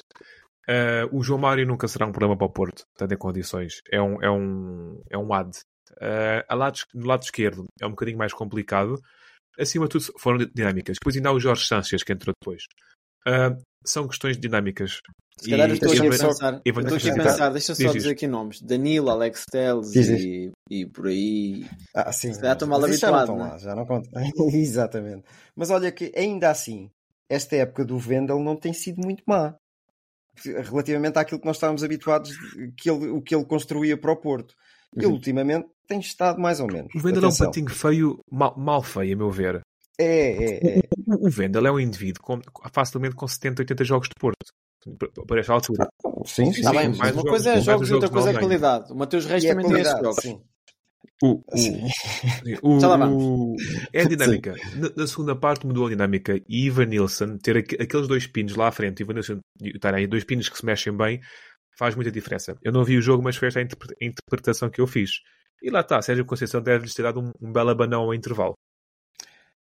Ah, 0.67 1.07
o 1.11 1.21
João 1.23 1.39
Mário 1.39 1.65
nunca 1.67 1.87
será 1.87 2.05
um 2.05 2.11
problema 2.11 2.37
para 2.37 2.47
o 2.47 2.51
Porto, 2.51 2.83
estando 2.93 3.13
em 3.13 3.17
condições. 3.17 3.81
É 3.91 4.01
um, 4.01 4.21
é 4.21 4.29
um, 4.31 5.01
é 5.09 5.17
um 5.17 5.33
ad. 5.33 5.51
Ah, 6.01 6.43
a 6.49 6.55
lado, 6.55 6.79
no 6.93 7.05
lado 7.05 7.23
esquerdo 7.23 7.65
é 7.81 7.85
um 7.85 7.91
bocadinho 7.91 8.17
mais 8.17 8.33
complicado. 8.33 8.99
Acima 9.59 9.85
de 9.87 9.91
tudo, 9.91 10.19
foram 10.19 10.37
dinâmicas. 10.53 10.97
Depois 10.99 11.15
ainda 11.15 11.29
há 11.29 11.33
o 11.33 11.39
Jorge 11.39 11.67
Sanches, 11.67 12.03
que 12.03 12.11
entrou 12.13 12.33
depois. 12.41 12.63
Ah, 13.27 13.55
são 13.85 14.07
questões 14.07 14.37
dinâmicas. 14.37 14.99
Se 15.39 15.49
calhar 15.49 15.67
eu 15.67 15.73
estou 15.73 15.89
aqui 15.91 15.99
a 15.99 16.09
pensar, 16.09 16.61
estou 16.63 16.95
aqui 16.97 17.09
a 17.09 17.15
pensar, 17.15 17.49
deixa 17.49 17.73
só 17.75 17.83
diz. 17.83 17.93
dizer 17.93 18.11
aqui 18.11 18.27
nomes: 18.27 18.61
Danilo, 18.61 19.09
Alex 19.09 19.43
Teles 19.51 19.91
Diz, 19.91 20.05
diz. 20.07 20.21
e, 20.21 20.51
e 20.69 20.85
por 20.85 21.07
aí. 21.07 21.65
Ah, 21.95 22.11
sim. 22.13 22.31
Se 22.33 22.39
calhar 22.39 22.53
estou 22.53 22.67
mal 22.67 22.79
isso 22.87 22.99
já 22.99 23.09
não 23.11 23.17
habituado, 23.17 23.39
estão 23.39 23.45
né? 23.45 23.51
lá, 23.51 23.57
já 23.57 23.75
não 23.75 23.85
conta. 23.85 24.09
Exatamente. 24.55 25.23
Mas 25.55 25.69
olha 25.71 25.91
que 25.91 26.11
ainda 26.15 26.49
assim, 26.51 26.89
esta 27.27 27.55
época 27.55 27.83
do 27.83 27.97
Vendel 27.97 28.39
não 28.39 28.55
tem 28.55 28.73
sido 28.73 29.01
muito 29.01 29.23
má. 29.27 29.55
Relativamente 30.45 31.17
àquilo 31.19 31.39
que 31.39 31.45
nós 31.45 31.57
estávamos 31.57 31.83
habituados, 31.83 32.31
que 32.77 32.89
ele, 32.89 33.09
o 33.09 33.21
que 33.21 33.35
ele 33.35 33.45
construía 33.45 33.95
para 33.97 34.11
o 34.11 34.15
Porto. 34.15 34.55
Ele 34.95 35.07
Uhum. 35.07 35.13
ultimamente 35.13 35.67
tem 35.87 35.99
estado 35.99 36.39
mais 36.39 36.59
ou 36.59 36.67
menos. 36.67 36.93
O 36.95 36.99
Vendel 36.99 37.23
é 37.23 37.27
um 37.27 37.35
patinho 37.35 37.69
feio, 37.69 38.19
mal, 38.31 38.55
mal 38.57 38.81
feio, 38.83 39.13
a 39.15 39.17
meu 39.17 39.29
ver. 39.31 39.61
É, 39.99 40.05
é, 40.05 40.79
é. 40.79 40.81
O 41.07 41.27
o 41.27 41.29
Vendel 41.29 41.67
é 41.67 41.71
um 41.71 41.79
indivíduo 41.79 42.21
com, 42.23 42.39
facilmente 42.71 43.15
com 43.15 43.27
70, 43.27 43.61
80 43.61 43.83
jogos 43.83 44.07
de 44.07 44.15
Porto. 44.19 44.37
Para- 45.27 45.39
esta 45.39 45.53
altura. 45.53 45.87
Sim, 46.25 46.51
sim. 46.51 46.63
Sim, 46.63 46.71
bem, 46.71 46.73
mais 46.73 46.97
mas 46.97 46.99
uma 46.99 47.07
jogos- 47.15 47.29
coisa 47.29 47.49
é 47.51 47.61
jogos 47.61 47.81
os 47.83 47.89
e 47.89 47.93
outra 47.93 48.09
coisa 48.09 48.29
é 48.31 48.33
qualidade. 48.39 48.91
O 48.91 48.95
Mateus 48.95 49.25
Reis 49.25 49.45
é 49.45 49.49
também 49.49 49.65
tem 49.67 49.81
esses 49.81 49.93
jogos. 49.99 50.15
sim. 50.21 50.41
O, 51.21 51.41
o, 51.53 51.57
Sim. 51.57 51.87
o- 52.61 53.55
é 53.93 54.01
a 54.01 54.05
dinâmica. 54.09 54.55
Na, 54.75 54.89
na 54.95 55.07
segunda 55.07 55.35
parte 55.35 55.65
mudou 55.65 55.85
a 55.85 55.89
dinâmica. 55.89 56.35
E 56.49 56.65
Ivan 56.65 56.85
Nilsson, 56.87 57.37
ter 57.37 57.57
aqu- 57.57 57.81
aqueles 57.81 58.07
dois 58.07 58.27
pinos 58.27 58.55
lá 58.55 58.67
à 58.67 58.71
frente, 58.71 59.01
Ivan 59.01 59.13
Nilsson 59.13 59.39
e 59.61 59.69
o 59.75 59.79
Taremi, 59.79 60.07
dois 60.07 60.23
pinos 60.25 60.49
que 60.49 60.57
se 60.57 60.65
mexem 60.65 60.95
bem, 60.95 61.21
faz 61.77 61.95
muita 61.95 62.11
diferença. 62.11 62.57
Eu 62.61 62.71
não 62.73 62.83
vi 62.83 62.97
o 62.97 63.01
jogo, 63.01 63.23
mas 63.23 63.35
foi 63.37 63.47
esta 63.47 63.59
a 63.59 63.63
interpretação 64.01 64.69
que 64.69 64.81
eu 64.81 64.87
fiz. 64.87 65.11
E 65.61 65.69
lá 65.69 65.79
está, 65.79 66.01
Sérgio 66.01 66.25
Conceição 66.25 66.61
deve-lhes 66.61 66.93
ter 66.93 67.03
dado 67.03 67.21
um, 67.21 67.31
um 67.41 67.51
belo 67.53 67.69
abanão 67.69 68.01
ao 68.01 68.13
intervalo. 68.13 68.53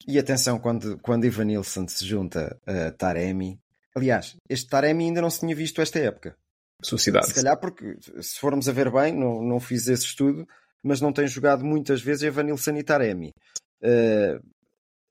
E 0.07 0.19
atenção, 0.19 0.59
quando, 0.59 0.99
quando 0.99 1.25
Ivan 1.25 1.45
Nilsson 1.45 1.87
se 1.87 2.07
junta 2.07 2.59
a 2.67 2.91
Taremi, 2.93 3.61
aliás, 3.95 4.37
este 4.49 4.69
Taremi 4.69 5.05
ainda 5.05 5.21
não 5.21 5.31
se 5.31 5.41
tinha 5.41 5.55
visto 5.55 5.81
esta 5.81 5.99
época. 5.99 6.37
Sociedade. 6.83 7.27
Se 7.27 7.35
calhar 7.35 7.59
porque, 7.59 7.97
se 8.21 8.39
formos 8.39 8.69
a 8.69 8.73
ver 8.73 8.91
bem, 8.91 9.15
não, 9.15 9.43
não 9.43 9.61
fiz 9.61 9.87
esse 9.87 10.05
estudo, 10.05 10.47
mas 10.83 11.01
não 11.01 11.13
tem 11.13 11.27
jogado 11.27 11.65
muitas 11.65 12.01
vezes 12.01 12.23
Ivan 12.23 12.45
Nilsson 12.45 12.77
e 12.77 12.83
Taremi. 12.83 13.35
Uh, 13.83 14.43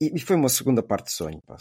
e, 0.02 0.16
e, 0.16 0.20
foi 0.20 0.38
uma 0.38 0.48
segunda 0.48 0.82
parte 0.82 1.08
de 1.08 1.12
sonho. 1.12 1.42
Pá. 1.46 1.58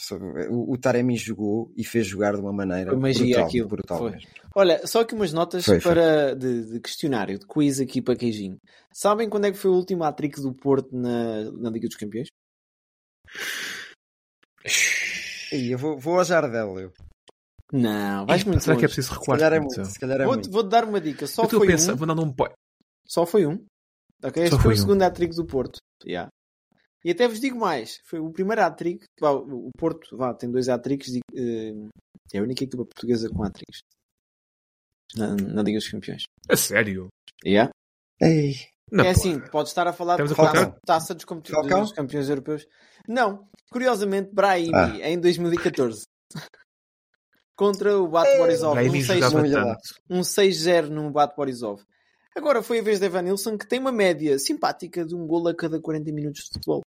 O, 0.48 0.72
o, 0.72 0.78
Taremi 0.78 1.16
jogou 1.16 1.72
e 1.76 1.82
fez 1.82 2.06
jogar 2.06 2.34
de 2.34 2.40
uma 2.40 2.52
maneira 2.52 2.94
brutal. 2.94 3.44
Aquilo. 3.44 3.68
brutal 3.68 3.98
foi. 3.98 4.18
Olha, 4.54 4.86
só 4.86 5.00
aqui 5.00 5.14
umas 5.14 5.32
notas 5.32 5.64
foi, 5.64 5.80
para, 5.80 6.28
foi. 6.28 6.36
De, 6.36 6.72
de, 6.72 6.80
questionário, 6.80 7.38
de 7.38 7.46
quiz 7.46 7.80
aqui 7.80 8.00
para 8.00 8.14
Queijinho. 8.14 8.60
Sabem 8.92 9.28
quando 9.28 9.46
é 9.46 9.50
que 9.50 9.58
foi 9.58 9.72
o 9.72 9.74
último 9.74 10.04
hat-trick 10.04 10.40
do 10.40 10.54
Porto 10.54 10.88
na, 10.96 11.50
na 11.50 11.68
Liga 11.68 11.88
dos 11.88 11.96
Campeões? 11.96 12.28
E 15.52 15.70
eu 15.72 15.78
vou, 15.78 15.98
vou 15.98 16.18
ao 16.18 16.24
Jardel, 16.24 16.78
eu. 16.78 16.92
Não, 17.72 18.24
vais 18.26 18.44
muito 18.44 18.60
Será 18.62 18.74
longe. 18.74 18.80
que 18.80 18.84
é 18.86 18.94
preciso 18.94 19.12
recuar? 19.18 19.38
Se 19.38 19.44
calhar 19.44 19.52
é 19.52 19.60
muito. 19.60 19.84
Se 19.84 19.98
calhar 19.98 20.20
é 20.20 20.24
vou, 20.24 20.34
muito. 20.34 20.50
vou 20.50 20.62
dar 20.62 20.84
uma 20.84 21.00
dica. 21.00 21.26
Só 21.26 21.42
eu 21.44 21.48
foi 21.50 21.74
um. 21.74 21.96
Vou 21.96 22.06
dar 22.06 22.18
um 22.18 22.32
point. 22.32 22.54
Só 23.06 23.26
foi 23.26 23.46
um. 23.46 23.64
Ok, 24.22 24.42
este 24.42 24.56
Só 24.56 24.62
foi, 24.62 24.72
o 24.72 24.74
um. 24.74 24.80
segundo 24.80 25.02
hat-trick 25.02 25.34
do 25.34 25.46
Porto. 25.46 25.78
Yeah. 26.04 26.28
E 27.04 27.10
até 27.10 27.28
vos 27.28 27.40
digo 27.40 27.58
mais. 27.58 27.98
Foi 28.04 28.18
o 28.18 28.30
primeiro 28.32 28.62
hat-trick. 28.62 29.04
O 29.22 29.70
Porto 29.78 30.16
vá, 30.16 30.34
tem 30.34 30.50
dois 30.50 30.68
hat-tricks. 30.68 31.14
eh, 31.34 31.72
É 32.34 32.38
a 32.38 32.42
única 32.42 32.64
equipa 32.64 32.84
portuguesa 32.84 33.28
com 33.30 33.42
hat-tricks. 33.44 33.80
Na, 35.16 35.34
na 35.36 35.62
Liga 35.62 35.78
dos 35.78 35.88
Campeões. 35.88 36.22
A 36.48 36.56
sério? 36.56 37.08
Yeah. 37.44 37.70
Ei. 38.20 38.56
Não 38.90 39.04
é 39.04 39.08
pode. 39.08 39.18
assim, 39.18 39.40
pode 39.50 39.68
estar 39.68 39.86
a 39.86 39.92
falar 39.92 40.14
Estamos 40.20 40.34
de 40.34 40.40
a 40.40 40.52
taça, 40.52 40.76
taça 40.86 41.14
dos, 41.14 41.24
dos 41.24 41.92
campeões 41.92 42.28
europeus. 42.28 42.66
Não, 43.06 43.46
curiosamente, 43.70 44.30
Brahimi 44.32 44.72
Ah. 44.74 45.10
em 45.10 45.18
2014 45.20 46.06
contra 47.56 47.98
o 47.98 48.06
Bat 48.08 48.38
Borisov. 48.38 48.74
Brahimi 48.74 48.98
Um 49.00 49.04
6 49.04 49.08
jogava 49.20 49.38
não 49.38 49.46
ia 49.46 49.56
lá. 49.58 49.64
tanto. 49.74 49.80
um 50.10 50.20
6-0 50.20 50.88
no 50.88 51.10
Bat 51.10 51.34
Borisov. 51.36 51.82
Agora 52.36 52.62
foi 52.62 52.78
a 52.78 52.82
vez 52.82 53.00
de 53.00 53.06
Evan 53.06 53.22
Nilsson 53.22 53.58
que 53.58 53.66
tem 53.66 53.80
uma 53.80 53.90
média 53.90 54.38
simpática 54.38 55.04
de 55.04 55.14
um 55.14 55.26
gol 55.26 55.48
a 55.48 55.54
cada 55.54 55.80
40 55.80 56.12
minutos 56.12 56.42
de 56.44 56.50
futebol. 56.52 56.82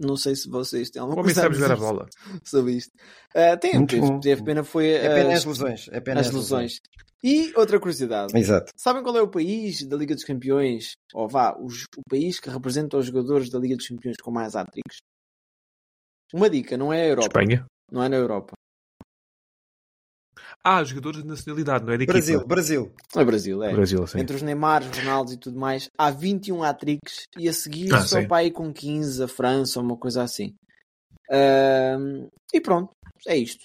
Não 0.00 0.16
sei 0.16 0.34
se 0.36 0.48
vocês 0.48 0.90
têm 0.90 1.00
alguma 1.00 1.22
coisa 1.22 1.42
a 1.42 1.72
a 1.72 1.76
bola. 1.76 2.06
sobre 2.44 2.72
isto. 2.74 2.92
Ah, 3.34 3.56
tem, 3.56 3.74
Muito 3.74 3.94
teve, 3.94 4.20
teve 4.20 4.42
pena 4.44 4.62
foi 4.64 4.88
É 4.90 5.08
pena 5.14 5.30
as, 5.30 5.38
as 5.40 5.44
lesões. 5.44 5.88
É 5.92 6.00
pena 6.00 6.20
as 6.20 6.30
lesões. 6.30 6.80
E 7.24 7.52
outra 7.56 7.78
curiosidade. 7.80 8.36
Exato. 8.38 8.72
Sabem 8.76 9.02
qual 9.02 9.16
é 9.16 9.22
o 9.22 9.28
país 9.28 9.82
da 9.86 9.96
Liga 9.96 10.14
dos 10.14 10.24
Campeões? 10.24 10.92
Ou 11.14 11.28
vá, 11.28 11.56
os- 11.58 11.84
o 11.96 12.02
país 12.08 12.38
que 12.38 12.50
representa 12.50 12.96
os 12.98 13.06
jogadores 13.06 13.50
da 13.50 13.58
Liga 13.58 13.76
dos 13.76 13.88
Campeões 13.88 14.16
com 14.22 14.30
mais 14.30 14.54
hat-tricks? 14.54 14.98
Uma 16.32 16.50
dica, 16.50 16.76
não 16.76 16.92
é 16.92 17.02
a 17.02 17.06
Europa. 17.06 17.26
Espanha. 17.40 17.66
Não 17.90 18.02
é 18.02 18.08
na 18.08 18.16
Europa. 18.16 18.52
Ah, 20.64 20.82
jogadores 20.82 21.22
de 21.22 21.28
nacionalidade, 21.28 21.84
não 21.84 21.92
é 21.92 21.96
de 21.96 22.02
equipa. 22.04 22.12
Brasil, 22.18 22.46
Brasil. 22.46 22.94
É 23.14 23.24
Brasil, 23.24 23.62
é. 23.62 23.72
Brasil, 23.72 24.06
sim. 24.06 24.18
Entre 24.20 24.34
os 24.34 24.42
Neymar, 24.42 24.82
Ronaldo 24.96 25.32
e 25.32 25.36
tudo 25.36 25.58
mais, 25.58 25.88
há 25.96 26.10
21 26.10 26.62
hat-tricks 26.64 27.24
e 27.38 27.48
a 27.48 27.52
seguir 27.52 27.94
Ah, 27.94 28.00
só 28.00 28.26
para 28.26 28.38
aí 28.38 28.50
com 28.50 28.72
15 28.72 29.22
a 29.22 29.28
França 29.28 29.78
ou 29.78 29.84
uma 29.86 29.96
coisa 29.96 30.22
assim. 30.24 30.54
Ahm, 31.30 32.26
e 32.52 32.60
pronto, 32.60 32.90
é 33.28 33.36
isto. 33.36 33.64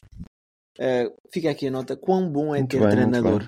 Ah, 0.80 1.12
fica 1.34 1.50
aqui 1.50 1.68
a 1.68 1.72
nota 1.72 1.98
quão 1.98 2.30
bom 2.32 2.54
é 2.56 2.60
Muito 2.60 2.72
ter 2.72 2.80
bem, 2.82 2.90
treinador. 2.92 3.48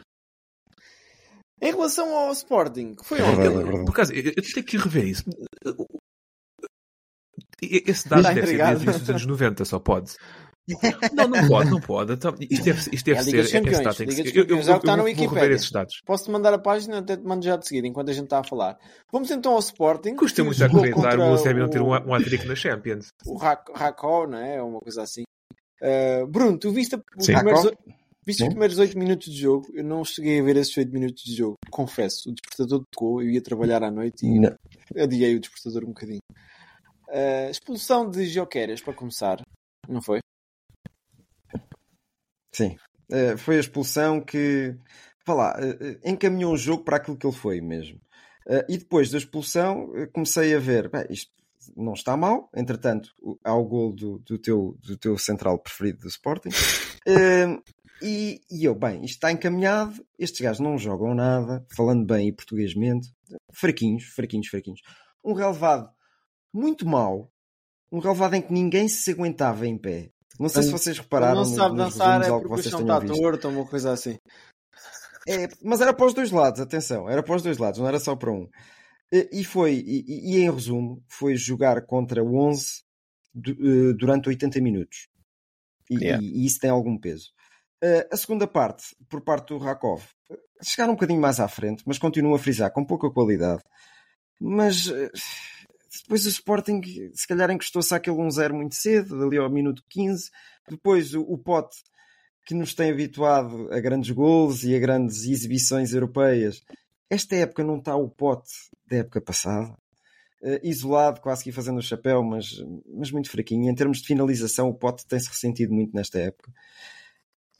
Em 1.62 1.72
relação 1.72 2.14
ao 2.16 2.32
Sporting, 2.34 2.96
que 2.96 3.06
foi 3.06 3.20
É 3.20 3.24
ontem. 3.24 3.50
verdade, 3.50 3.70
é. 3.82 3.86
Por 3.86 3.92
acaso, 3.92 4.14
eu, 4.14 4.34
eu 4.36 4.44
tenho 4.54 4.66
que 4.66 4.78
rever 4.78 5.06
isso. 5.08 5.24
Esse 7.62 8.10
dado 8.10 8.24
deve 8.24 8.48
ser 8.48 8.58
desde 8.58 8.82
o 8.82 8.84
início 8.84 9.00
dos 9.00 9.10
anos 9.10 9.26
90, 9.26 9.64
só 9.64 9.80
pode. 9.80 10.16
Não, 11.14 11.28
não 11.28 11.48
pode, 11.48 11.70
não 11.72 11.80
pode. 11.82 12.14
Então, 12.14 12.34
isto 12.40 12.64
deve, 12.64 12.90
isto 12.94 13.06
deve 13.06 13.18
É 13.18 13.22
a 13.22 13.24
Liga 13.24 13.38
ser. 13.44 13.44
dos 13.44 13.52
Campeões, 13.52 14.00
Liga 14.00 14.24
dos 14.24 14.32
ser- 14.32 14.38
eu, 14.38 14.44
eu, 14.44 14.56
eu, 14.56 14.60
está 14.60 15.80
dados. 15.80 16.02
Posso-te 16.06 16.32
mandar 16.32 16.54
a 16.54 16.58
página, 16.60 17.00
até 17.00 17.18
te 17.18 17.24
mando 17.24 17.44
já 17.46 17.58
de 17.58 17.68
seguida, 17.68 17.88
enquanto 17.88 18.10
a 18.10 18.14
gente 18.14 18.24
está 18.26 18.40
a 18.40 18.44
falar. 18.44 18.78
Vamos 19.12 19.30
então 19.32 19.54
ao 19.54 19.60
Sporting. 19.60 20.16
Custa 20.16 20.44
muito 20.44 20.64
acreditar 20.64 21.20
o 21.20 21.24
Eusébio 21.24 21.64
não 21.64 21.70
ter 21.70 21.82
um, 21.82 21.90
um 21.90 22.14
hat-trick 22.14 22.46
na 22.48 22.56
Champions. 22.56 23.08
o 23.26 23.36
Rak- 23.38 23.72
Rakó, 23.76 24.26
não 24.28 24.38
é? 24.38 24.62
Uma 24.62 24.80
coisa 24.80 25.02
assim. 25.04 25.24
Uh, 25.82 26.26
Bruno, 26.28 26.58
tu 26.58 26.72
viste, 26.72 26.96
os 27.18 27.26
primeiros, 27.26 27.72
viste 28.26 28.44
os 28.44 28.50
primeiros 28.50 28.78
8 28.80 28.98
minutos 28.98 29.34
de 29.34 29.42
jogo? 29.42 29.68
Eu 29.74 29.84
não 29.84 30.06
cheguei 30.06 30.40
a 30.40 30.44
ver 30.44 30.56
esses 30.56 30.76
8 30.78 30.90
minutos 30.94 31.24
de 31.26 31.36
jogo, 31.36 31.58
confesso. 31.70 32.30
O 32.30 32.34
despertador 32.34 32.86
tocou, 32.90 33.22
eu 33.22 33.30
ia 33.32 33.42
trabalhar 33.42 33.84
à 33.84 33.92
noite 33.92 34.26
e 34.26 34.40
Não. 34.40 34.56
adiei 34.98 35.36
o 35.36 35.42
despertador 35.42 35.84
um 35.84 35.88
bocadinho. 35.88 36.22
Uh, 37.10 37.50
expulsão 37.52 38.10
de 38.10 38.26
Joqueiras, 38.28 38.82
para 38.82 38.94
começar, 38.94 39.42
não 39.90 40.02
foi? 40.02 40.20
Sim. 42.54 42.78
Eh, 43.12 43.38
foi 43.38 43.58
a 43.58 43.60
expulsão 43.60 44.22
que, 44.22 44.76
vá 45.26 45.34
lá, 45.34 45.56
eh, 45.60 46.00
eh, 46.04 46.12
encaminhou 46.12 46.54
o 46.54 46.58
jogo 46.58 46.84
para 46.84 46.98
aquilo 46.98 47.18
que 47.18 47.26
ele 47.26 47.36
foi 47.36 47.62
mesmo. 47.62 48.00
E 48.68 48.78
depois 48.78 49.10
da 49.10 49.18
expulsão, 49.18 49.88
comecei 50.12 50.54
a 50.54 50.60
ver, 50.60 50.90
bem, 50.90 51.06
isto 51.10 51.32
não 51.78 51.94
está 51.94 52.18
mal. 52.18 52.50
Entretanto, 52.54 53.10
há 53.42 53.56
o 53.56 53.64
gol 53.64 53.94
do, 53.94 54.20
do, 54.20 54.38
teu, 54.38 54.78
do 54.82 54.98
teu 54.98 55.18
central 55.18 55.60
preferido 55.60 56.00
do 56.00 56.08
Sporting. 56.08 56.50
Eh, 57.06 57.60
e, 58.02 58.40
e 58.50 58.64
eu, 58.64 58.74
bem, 58.74 59.04
isto 59.04 59.16
está 59.16 59.30
encaminhado. 59.30 59.94
Estes 60.18 60.40
gajos 60.40 60.62
não 60.62 60.78
jogam 60.78 61.14
nada, 61.14 61.66
falando 61.76 62.06
bem 62.06 62.30
e 62.30 62.32
portuguesmente. 62.32 63.10
Fraquinhos, 63.52 64.06
fraquinhos, 64.06 64.48
fraquinhos. 64.48 64.80
Um 65.22 65.34
relevado 65.34 65.90
muito 66.54 66.88
mau. 66.88 67.30
Um 67.92 68.00
relevado 68.00 68.36
em 68.36 68.42
que 68.42 68.54
ninguém 68.54 68.88
se 68.88 69.12
aguentava 69.12 69.68
em 69.68 69.78
pé. 69.78 70.12
Não 70.40 70.50
sei 70.50 70.64
se 70.64 70.72
vocês 70.72 70.98
repararam 70.98 71.36
não 71.36 71.46
sabe 71.46 71.76
nos 71.76 71.94
dançar 71.94 72.22
é 72.24 72.28
porque 72.30 72.46
o 72.46 72.50
vocês 72.50 72.70
chão 72.70 72.82
está 72.82 73.00
torto 73.02 73.48
ou 73.48 73.54
uma 73.54 73.66
coisa 73.68 73.92
assim. 73.92 74.18
É, 75.28 75.48
mas 75.64 75.80
era 75.80 75.94
para 75.94 76.06
os 76.06 76.14
dois 76.14 76.32
lados, 76.32 76.60
atenção, 76.60 77.10
era 77.10 77.24
para 77.24 77.36
os 77.36 77.42
dois 77.44 77.58
lados, 77.58 77.80
não 77.80 77.88
era 77.88 78.00
só 78.00 78.16
para 78.16 78.32
um. 78.32 78.50
E 79.32 79.44
foi, 79.46 79.74
e, 79.76 80.36
e 80.36 80.38
em 80.42 80.52
resumo, 80.52 81.04
foi 81.08 81.36
jogar 81.36 81.86
contra 81.86 82.24
o 82.24 82.36
11 82.36 82.82
du- 83.34 83.52
eh, 83.52 83.94
durante 83.94 84.28
80 84.28 84.60
minutos. 84.60 85.08
E, 85.90 85.96
Yeah. 86.04 86.22
e- 86.24 86.46
isso 86.46 86.60
tem 86.60 86.70
algum 86.72 86.98
peso. 86.98 87.30
Eh, 87.82 88.08
a 88.12 88.18
segunda 88.18 88.48
parte, 88.48 88.86
por 89.08 89.22
parte 89.22 89.50
do 89.50 89.60
Rakov, 89.60 90.02
chegaram 90.64 90.94
um 90.94 90.96
bocadinho 90.96 91.22
mais 91.22 91.40
à 91.40 91.48
frente, 91.48 91.84
mas 91.86 92.00
continuo 92.00 92.34
a 92.34 92.40
frisar 92.40 92.72
com 92.72 92.84
pouca 92.84 93.10
qualidade. 93.12 93.62
Mas 94.42 94.88
eh, 94.88 95.12
depois 96.02 96.26
o 96.26 96.30
Sporting, 96.30 96.82
se 97.14 97.28
calhar, 97.28 97.52
encostou-se 97.52 97.94
àquele 97.94 98.18
1-0 98.18 98.54
muito 98.54 98.76
cedo, 98.76 99.24
ali 99.24 99.38
ao 99.38 99.50
minuto 99.50 99.84
15. 99.90 100.30
Depois 100.70 101.14
o, 101.14 101.22
o 101.22 101.38
Pote, 101.38 101.78
que 102.46 102.54
nos 102.56 102.74
tem 102.74 102.92
habituado 102.92 103.72
a 103.72 103.80
grandes 103.80 104.12
gols 104.12 104.64
e 104.64 104.76
a 104.76 104.80
grandes 104.80 105.26
exibições 105.26 105.94
europeias. 105.94 106.62
Esta 107.10 107.36
época 107.36 107.64
não 107.64 107.78
está 107.78 107.96
o 107.96 108.10
Pote 108.10 108.52
da 108.90 108.98
época 108.98 109.22
passada. 109.22 109.76
Eh, 110.42 110.60
isolado, 110.64 111.22
quase 111.22 111.44
que 111.44 111.52
fazendo 111.52 111.78
o 111.78 111.82
chapéu, 111.82 112.22
mas, 112.24 112.48
mas 112.98 113.12
muito 113.12 113.30
fraquinho. 113.30 113.70
Em 113.70 113.76
termos 113.76 114.00
de 114.00 114.08
finalização, 114.08 114.68
o 114.70 114.74
Pote 114.74 115.06
tem-se 115.08 115.30
ressentido 115.30 115.74
muito 115.74 115.94
nesta 115.96 116.20
época. 116.20 116.52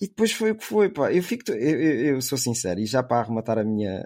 E 0.02 0.08
depois 0.08 0.32
foi 0.34 0.52
o 0.52 0.56
que 0.56 0.66
foi, 0.66 0.90
pá. 0.90 1.14
Eu, 1.14 1.24
fico, 1.24 1.50
eu, 1.52 1.80
eu- 1.82 2.06
eu 2.16 2.22
sou 2.22 2.38
sincero, 2.38 2.80
e 2.80 2.86
já 2.86 3.02
para 3.02 3.22
arrematar 3.22 3.58
a 3.58 3.64
minha, 3.64 4.04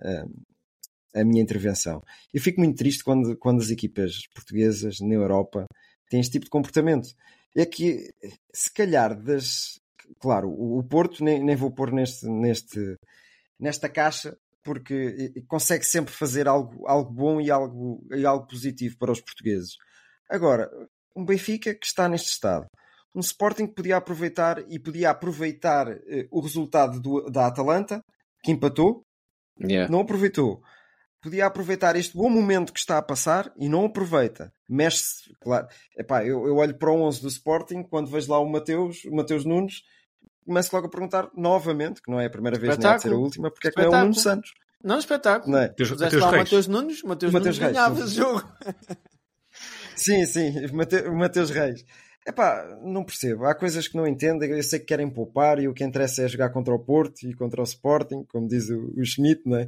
a, 1.16 1.24
minha 1.24 1.42
intervenção, 1.42 2.02
eu 2.34 2.42
fico 2.42 2.60
muito 2.60 2.78
triste 2.78 3.04
quando, 3.04 3.36
quando 3.38 3.62
as 3.62 3.70
equipas 3.70 4.28
portuguesas 4.34 5.00
na 5.00 5.14
Europa 5.14 5.66
têm 6.10 6.20
este 6.20 6.34
tipo 6.34 6.46
de 6.46 6.52
comportamento. 6.52 7.10
É 7.56 7.66
que, 7.66 8.10
se 8.54 8.72
calhar, 8.72 9.20
das. 9.20 9.80
Claro, 10.20 10.50
o, 10.50 10.80
o 10.80 10.84
Porto 10.84 11.24
nem, 11.24 11.44
nem 11.44 11.56
vou 11.56 11.72
pôr 11.72 11.92
neste, 11.92 12.28
neste, 12.28 12.96
nesta 13.60 13.90
caixa, 13.90 14.38
porque 14.64 15.34
consegue 15.48 15.86
sempre 15.86 16.14
fazer 16.14 16.48
algo, 16.48 16.86
algo 16.88 17.12
bom 17.12 17.42
e 17.42 17.50
algo, 17.50 18.06
e 18.12 18.26
algo 18.26 18.48
positivo 18.48 18.98
para 18.98 19.12
os 19.12 19.20
portugueses. 19.22 19.76
Agora, 20.30 20.70
um 21.16 21.26
Benfica 21.26 21.74
que 21.74 21.86
está 21.86 22.08
neste 22.08 22.30
estado, 22.30 22.68
um 23.16 23.20
Sporting 23.22 23.66
que 23.68 23.74
podia 23.74 23.98
aproveitar 23.98 24.64
e 24.70 24.78
podia 24.78 25.10
aproveitar 25.10 25.88
eh, 25.90 26.28
o 26.30 26.40
resultado 26.40 27.00
do- 27.02 27.30
da 27.32 27.48
Atalanta, 27.48 28.00
que 28.44 28.52
empatou, 28.52 29.02
não 29.90 30.02
aproveitou. 30.02 30.62
Podia 31.28 31.46
aproveitar 31.46 31.98
este 31.98 32.16
bom 32.16 32.30
momento 32.30 32.72
que 32.72 32.80
está 32.80 32.98
a 32.98 33.02
passar 33.02 33.52
e 33.58 33.68
não 33.68 33.84
aproveita. 33.84 34.50
Mexe-se, 34.70 35.36
claro. 35.42 35.68
Epá, 35.98 36.24
eu, 36.24 36.48
eu 36.48 36.56
olho 36.56 36.74
para 36.74 36.90
o 36.90 37.02
11 37.02 37.22
do 37.22 37.28
Sporting, 37.28 37.84
quando 37.84 38.10
vejo 38.10 38.32
lá 38.32 38.40
o 38.40 38.50
Mateus, 38.50 39.04
o 39.04 39.14
Mateus 39.14 39.44
Nunes, 39.44 39.82
começo 40.46 40.74
logo 40.74 40.88
a 40.88 40.90
perguntar 40.90 41.30
novamente, 41.36 42.02
que 42.02 42.10
não 42.10 42.18
é 42.18 42.28
a 42.28 42.30
primeira 42.30 42.58
vez 42.58 42.78
nem 42.78 42.96
de 42.96 43.02
ser 43.02 43.12
a 43.12 43.18
última, 43.18 43.52
porque 43.52 43.68
é 43.68 43.72
que 43.72 43.82
não 43.82 43.94
é 43.94 43.98
o 43.98 44.02
Nuno. 44.04 44.14
Santos. 44.14 44.54
Não, 44.82 44.98
espetáculo. 44.98 45.52
Não 45.52 45.60
é? 45.60 45.68
Puseste 45.68 46.02
Mateus 46.02 46.22
lá 46.22 46.30
o. 46.30 46.38
Mateus 46.38 46.68
Nunes, 46.68 47.04
Mateus, 47.04 47.34
Mateus 47.34 47.58
Nunes 47.58 47.60
Reis, 47.60 47.74
ganhava 47.74 47.96
sim. 47.98 48.04
esse 48.06 48.16
jogo. 48.16 48.44
Sim, 49.98 50.26
sim, 50.26 50.66
o 50.68 50.76
Mate- 50.76 51.08
o 51.10 51.14
Mateus 51.14 51.50
Reis. 51.50 51.84
Epá, 52.26 52.80
não 52.84 53.04
percebo. 53.04 53.44
Há 53.46 53.54
coisas 53.54 53.86
que 53.88 53.98
não 53.98 54.08
entendo. 54.08 54.44
Eu 54.46 54.64
sei 54.64 54.80
que 54.80 54.86
querem 54.86 55.10
poupar 55.10 55.60
e 55.60 55.68
o 55.68 55.74
que 55.74 55.84
interessa 55.84 56.24
é 56.24 56.28
jogar 56.30 56.52
contra 56.52 56.74
o 56.74 56.80
Porto 56.80 57.24
e 57.24 57.34
contra 57.34 57.60
o 57.60 57.66
Sporting, 57.66 58.24
como 58.30 58.48
diz 58.48 58.70
o, 58.70 58.94
o 58.98 59.04
Schmidt, 59.04 59.42
não 59.46 59.58
é? 59.58 59.68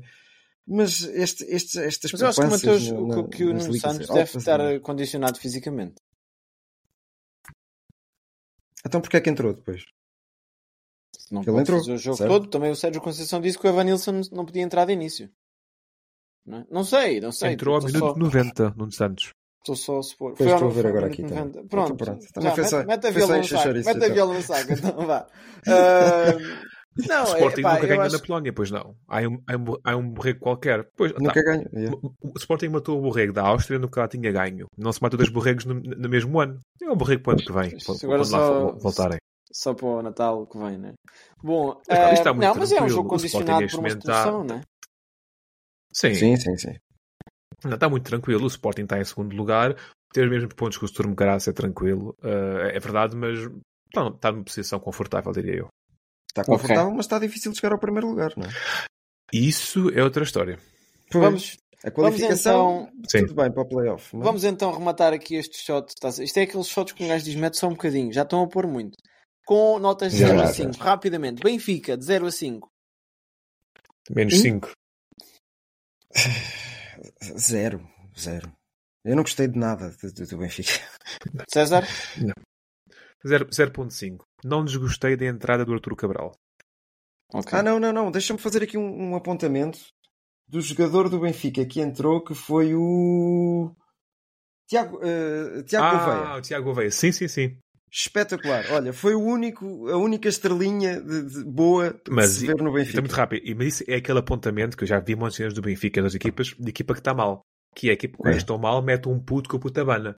Mas 0.72 1.02
este, 1.02 1.44
este, 1.46 1.80
estas 1.80 2.12
Mas 2.12 2.22
eu 2.22 2.28
acho 2.28 2.40
que 2.42 2.46
o 2.48 2.50
Mateus, 2.52 2.92
na- 2.92 3.24
que, 3.24 3.38
que 3.38 3.44
o 3.46 3.54
Nuno 3.54 3.74
Santos 3.80 4.10
altas, 4.10 4.10
deve 4.10 4.38
estar 4.38 4.58
não 4.60 4.66
é? 4.68 4.80
condicionado 4.80 5.40
fisicamente. 5.40 5.96
Então 8.86 9.02
porquê 9.02 9.18
é 9.18 9.22
que 9.22 9.30
entrou 9.30 9.54
depois? 9.54 9.84
Não 11.32 11.42
Ele 11.42 11.60
entrou, 11.60 11.80
o 11.80 11.98
jogo 11.98 12.18
certo? 12.18 12.30
todo. 12.30 12.48
Também 12.50 12.72
o 12.72 12.76
Sérgio 12.76 13.02
Conceição 13.02 13.42
disse 13.42 13.58
que 13.58 13.66
o 13.68 13.70
Evanilson 13.70 14.22
não 14.32 14.46
podia 14.46 14.62
entrar 14.64 14.86
de 14.86 14.94
início. 14.94 15.30
Não, 16.46 16.60
é? 16.60 16.66
não 16.72 16.84
sei, 16.84 17.20
não 17.20 17.32
sei. 17.32 17.54
Entrou 17.54 17.76
ao 17.76 17.82
minuto 17.82 18.00
só- 18.00 18.16
90, 18.16 18.70
Nuno 18.78 18.92
Santos. 18.92 19.34
Estou 19.60 19.76
só 19.76 20.00
a 20.00 20.04
supor. 20.04 20.36
Ao- 20.40 20.48
estou 20.48 20.70
a 20.70 20.72
ver 20.72 20.88
agora 20.88 21.08
aqui 21.08 21.22
também. 21.24 21.38
90. 21.46 21.64
Pronto, 21.68 21.94
Então 21.94 21.98
pronto. 21.98 22.26
Também 22.34 22.56
já, 22.56 22.56
foi 22.70 22.86
mete, 22.86 23.08
a 23.08 23.12
foi 23.12 23.22
viola 23.22 23.38
no 23.38 23.44
saco. 23.44 23.68
Mete 23.74 23.88
a 23.88 23.92
então. 23.92 24.14
viola 24.14 24.34
no 24.34 24.42
saco, 24.44 24.72
então 24.74 25.06
vá. 25.08 25.28
Ah, 25.68 26.38
não, 26.98 27.24
o 27.24 27.28
é, 27.28 27.32
Sporting 27.34 27.62
pá, 27.62 27.74
nunca 27.76 27.88
ganha 27.88 28.02
acho- 28.04 28.16
na 28.18 28.22
Polónia, 28.26 28.54
pois 28.54 28.72
não. 28.72 28.96
Há 29.08 29.20
um, 29.22 29.42
há 29.48 29.56
um, 29.56 29.66
há 29.84 29.96
um 29.96 30.10
borrego 30.10 30.40
qualquer. 30.40 30.88
Pois, 30.98 31.12
Nunca 31.14 31.34
tá. 31.34 31.42
ganho. 31.42 31.70
yeah. 31.74 31.96
O 32.22 32.30
o 32.30 32.38
Sporting 32.38 32.68
matou 32.70 32.98
o 32.98 33.02
borrego 33.02 33.32
da 33.34 33.44
Áustria 33.44 33.80
que 33.80 34.00
ela 34.00 34.08
tinha 34.08 34.32
ganho. 34.32 34.66
Não 34.78 34.92
se 34.92 35.02
mata 35.02 35.16
dois 35.18 35.30
borregos 35.30 35.66
no, 35.66 35.76
no 35.76 36.10
mesmo 36.10 36.40
ano. 36.40 36.60
É 36.82 36.90
um 36.92 36.96
borrego 36.96 37.24
para 37.24 37.32
o 37.32 37.34
ano 37.34 37.46
que 37.46 37.54
vem, 37.54 37.78
quando, 37.86 38.04
Agora 38.04 38.20
quando 38.20 38.32
lá 38.32 38.40
só- 38.40 38.60
vo- 38.72 38.80
voltarem. 38.80 39.18
Só 39.52 39.74
para 39.74 39.86
o 39.88 40.02
Natal 40.04 40.46
que 40.46 40.58
vem, 40.60 40.78
né? 40.78 40.94
Bom, 41.44 41.82
Mas, 41.90 41.98
isto 42.00 42.14
está 42.14 42.34
muito 42.34 42.46
não, 42.48 42.56
mas 42.56 42.72
é 42.72 42.76
um 42.76 42.78
tranquilo. 42.78 42.96
jogo 42.96 43.14
O 43.14 43.18
Sporting 43.18 43.46
condicionado 43.52 43.68
por 43.72 43.76
uma 43.76 43.82
momento 43.82 44.00
está- 44.00 44.44
né? 44.44 44.62
Sim, 45.92 46.14
Sim, 46.14 46.36
sim, 46.36 46.58
sim. 46.58 46.76
Não, 47.64 47.74
está 47.74 47.90
muito 47.90 48.04
tranquilo. 48.04 48.44
O 48.44 48.48
Sporting 48.48 48.84
está 48.84 49.00
em 49.00 49.06
segundo 49.06 49.36
lugar. 49.36 49.76
Ter 50.14 50.24
os 50.26 50.30
mesmos 50.30 50.54
pontos 50.54 50.78
que 50.78 50.86
o 50.86 50.88
Sturm 50.88 51.14
Graz 51.16 51.48
é 51.48 51.52
tranquilo. 51.54 52.16
Uh, 52.24 52.68
é 52.72 52.80
verdade, 52.80 53.16
mas 53.16 53.40
está, 53.88 54.08
está 54.08 54.32
numa 54.32 54.44
posição 54.44 54.80
confortável, 54.80 55.32
diria 55.32 55.56
eu. 55.56 55.68
Está 56.30 56.44
confortável, 56.44 56.92
mas 56.92 57.06
está 57.06 57.20
difícil 57.20 57.52
de 57.52 57.58
chegar 57.58 57.74
ao 57.74 57.80
primeiro 57.80 58.08
lugar, 58.08 58.34
não 58.38 58.46
é? 58.48 58.52
Isso 59.34 59.90
é 59.92 60.04
outra 60.04 60.24
história. 60.24 60.60
Pois, 61.12 61.24
Vamos, 61.24 61.58
a 61.84 61.90
vamos 61.90 61.96
qualificação, 61.96 62.90
então, 62.94 63.04
Sim. 63.10 63.26
tudo 63.28 63.36
bem 63.42 63.52
para 63.52 63.62
o 63.64 63.68
playoff. 63.68 64.16
mas- 64.16 64.26
vamos 64.26 64.44
então 64.44 64.72
rematar 64.72 65.12
aqui 65.14 65.36
este 65.36 65.58
shot. 65.58 65.94
Tá- 66.00 66.10
Isto 66.10 66.38
é 66.38 66.44
aqueles 66.44 66.68
shots 66.68 66.94
que 66.94 67.04
um 67.04 67.08
gajo 67.08 67.26
diz, 67.26 67.36
mete 67.36 67.58
só 67.58 67.68
um 67.68 67.72
bocadinho, 67.72 68.14
já 68.14 68.22
estão 68.24 68.44
a 68.44 68.48
pôr 68.48 68.68
muito. 68.68 68.96
Com 69.46 69.80
notas 69.80 70.12
de 70.14 70.20
Já, 70.20 70.28
0 70.28 70.42
a 70.42 70.46
já. 70.46 70.54
5, 70.54 70.78
rapidamente. 70.78 71.42
Benfica, 71.42 71.98
de 71.98 72.06
0 72.06 72.28
a 72.28 72.32
5. 72.32 72.70
Menos 74.12 74.36
Hum? 74.36 74.42
5. 74.42 74.72
Zero, 77.38 77.88
zero. 78.18 78.52
Eu 79.06 79.16
não 79.16 79.24
gostei 79.24 79.48
de 79.48 79.58
nada 79.58 79.90
do, 79.90 80.12
do- 80.28 80.38
Benfica. 80.38 80.72
César? 81.52 81.84
0.5. 83.26 84.24
Não 84.44 84.64
desgostei 84.64 85.16
da 85.16 85.26
entrada 85.26 85.66
do 85.66 85.74
Arturo 85.74 85.96
Cabral. 85.96 86.32
Ok. 87.34 87.58
Ah, 87.58 87.62
não, 87.64 87.80
não, 87.80 87.92
não. 87.94 88.12
Deixa-me 88.12 88.40
fazer 88.40 88.64
aqui 88.64 88.78
um, 88.78 89.12
um 89.12 89.16
apontamento 89.16 89.80
do 90.48 90.60
jogador 90.62 91.10
do 91.10 91.20
Benfica 91.20 91.66
que 91.66 91.80
entrou, 91.80 92.24
que 92.24 92.34
foi 92.34 92.74
o 92.74 93.72
Tiago, 94.68 95.00
eh, 95.04 95.64
Tiago 95.64 95.86
ah, 95.86 95.92
Gouveia. 96.06 96.38
o 96.38 96.42
Tiago 96.42 96.66
Gouveia. 96.66 96.92
Sim, 96.92 97.12
sim, 97.12 97.28
sim. 97.28 97.58
Espetacular. 97.92 98.66
Olha, 98.72 98.94
foi 98.94 99.16
o 99.16 99.20
único, 99.22 99.88
a 99.90 99.98
única 99.98 100.30
estrelinha 100.30 101.02
de, 101.02 101.24
de 101.24 101.44
boa 101.44 101.90
de 101.92 102.12
Mas 102.12 102.30
se 102.32 102.46
ver 102.48 102.56
no 102.58 102.70
é 102.70 102.80
Benfica. 102.82 103.02
muito 103.02 103.14
rápido. 103.14 103.42
E, 103.46 103.54
mas 103.56 103.68
isso 103.68 103.84
é 103.88 103.96
aquele 103.96 104.20
apontamento 104.20 104.78
que 104.78 104.84
eu 104.84 104.88
já 104.88 105.00
vi 105.00 105.16
muitos 105.16 105.38
cenas 105.38 105.54
do 105.54 105.62
Benfica 105.62 106.02
das 106.02 106.14
equipas, 106.16 106.48
de 106.58 106.70
equipa 106.70 106.94
que 106.94 107.00
está 107.00 107.14
mal. 107.14 107.42
Que 107.76 107.88
é 107.88 107.92
a 107.92 107.94
equipa 107.94 108.18
quando 108.18 108.34
É. 108.34 108.38
estão 108.38 108.58
mal, 108.58 108.82
mete 108.82 109.08
um 109.10 109.20
puto 109.20 109.50
com 109.50 109.58
a 109.58 109.60
puta 109.60 109.84
bana. 109.86 110.16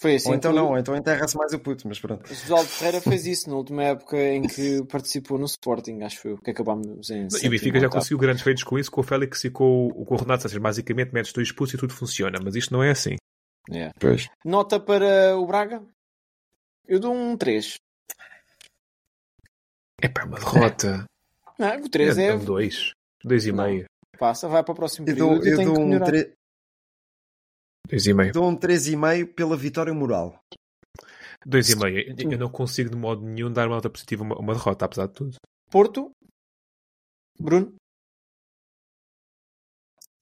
Foi 0.00 0.14
assim 0.14 0.28
Ou 0.28 0.34
então 0.36 0.52
que 0.52 0.56
não, 0.58 0.68
ou 0.70 0.78
então 0.78 0.96
enterra-se 0.96 1.36
mais 1.36 1.52
o 1.52 1.58
puto, 1.58 1.88
mas 1.88 1.98
pronto. 1.98 2.24
o 2.30 2.34
Josualdo 2.34 2.68
Ferreira 2.68 3.00
fez 3.00 3.26
isso 3.26 3.50
na 3.50 3.56
última 3.56 3.82
época 3.82 4.16
em 4.16 4.42
que 4.46 4.84
participou 4.86 5.36
no 5.38 5.46
Sporting, 5.46 6.02
acho 6.02 6.28
eu, 6.28 6.38
que 6.38 6.50
acabámos 6.50 7.10
em 7.10 7.26
E 7.42 7.46
o 7.46 7.50
Benfica 7.50 7.80
já 7.80 7.88
conseguiu 7.88 8.18
grandes 8.18 8.42
feitos 8.42 8.62
com 8.62 8.78
isso, 8.78 8.90
com 8.90 9.00
o 9.00 9.04
Félix 9.04 9.42
e 9.44 9.50
com, 9.50 9.88
o- 9.88 10.04
com 10.04 10.14
o 10.14 10.18
Renato 10.18 10.44
Sanches. 10.44 10.58
Basicamente, 10.58 11.12
metes 11.12 11.32
dois 11.32 11.50
putos 11.50 11.74
e 11.74 11.78
tudo 11.78 11.92
funciona. 11.92 12.38
Mas 12.42 12.54
isto 12.54 12.72
não 12.72 12.82
é 12.82 12.90
assim. 12.90 13.16
Yeah. 13.70 13.92
Pois. 13.98 14.28
Nota 14.44 14.78
para 14.78 15.36
o 15.36 15.44
Braga? 15.46 15.82
Eu 16.86 17.00
dou 17.00 17.12
um 17.14 17.36
3. 17.36 17.74
É 20.00 20.08
para 20.08 20.24
uma 20.26 20.38
derrota. 20.38 21.04
Não, 21.58 21.76
o 21.82 21.88
3 21.88 22.18
é, 22.18 22.26
é 22.28 22.34
um 22.34 22.44
dois. 22.44 22.92
Dois 23.24 23.44
e 23.46 23.52
Não. 23.52 23.64
meio. 23.64 23.84
passa, 24.18 24.48
vai 24.48 24.62
para 24.62 24.72
o 24.72 24.76
próximo 24.76 25.08
Eu 25.08 25.14
período. 25.14 25.34
dou, 25.40 25.44
Eu, 25.44 25.50
eu 25.50 25.56
tenho 25.56 25.68
dou 25.68 25.74
que 25.74 25.80
um, 25.82 25.88
melhorar. 25.88 26.26
Tre- 27.88 27.96
Dois 27.96 28.06
e 28.06 28.14
meio. 28.14 28.32
dou 28.32 28.48
um 28.48 28.56
3,5 28.56 29.34
pela 29.34 29.56
vitória 29.56 29.92
moral. 29.94 30.38
Dois 31.46 31.68
e 31.70 31.76
meio. 31.76 31.98
Eu- 32.18 32.32
Eu 32.32 32.38
não 32.38 32.50
consigo 32.50 32.90
de 32.90 32.96
modo 32.96 33.22
nenhum 33.24 33.52
dar 33.52 33.66
uma 33.68 33.76
nota 33.76 33.88
positiva 33.90 34.22
a 34.22 34.26
uma, 34.26 34.38
uma 34.38 34.54
derrota, 34.54 34.84
apesar 34.84 35.06
de 35.06 35.14
tudo. 35.14 35.36
Porto? 35.70 36.10
Bruno? 37.40 37.74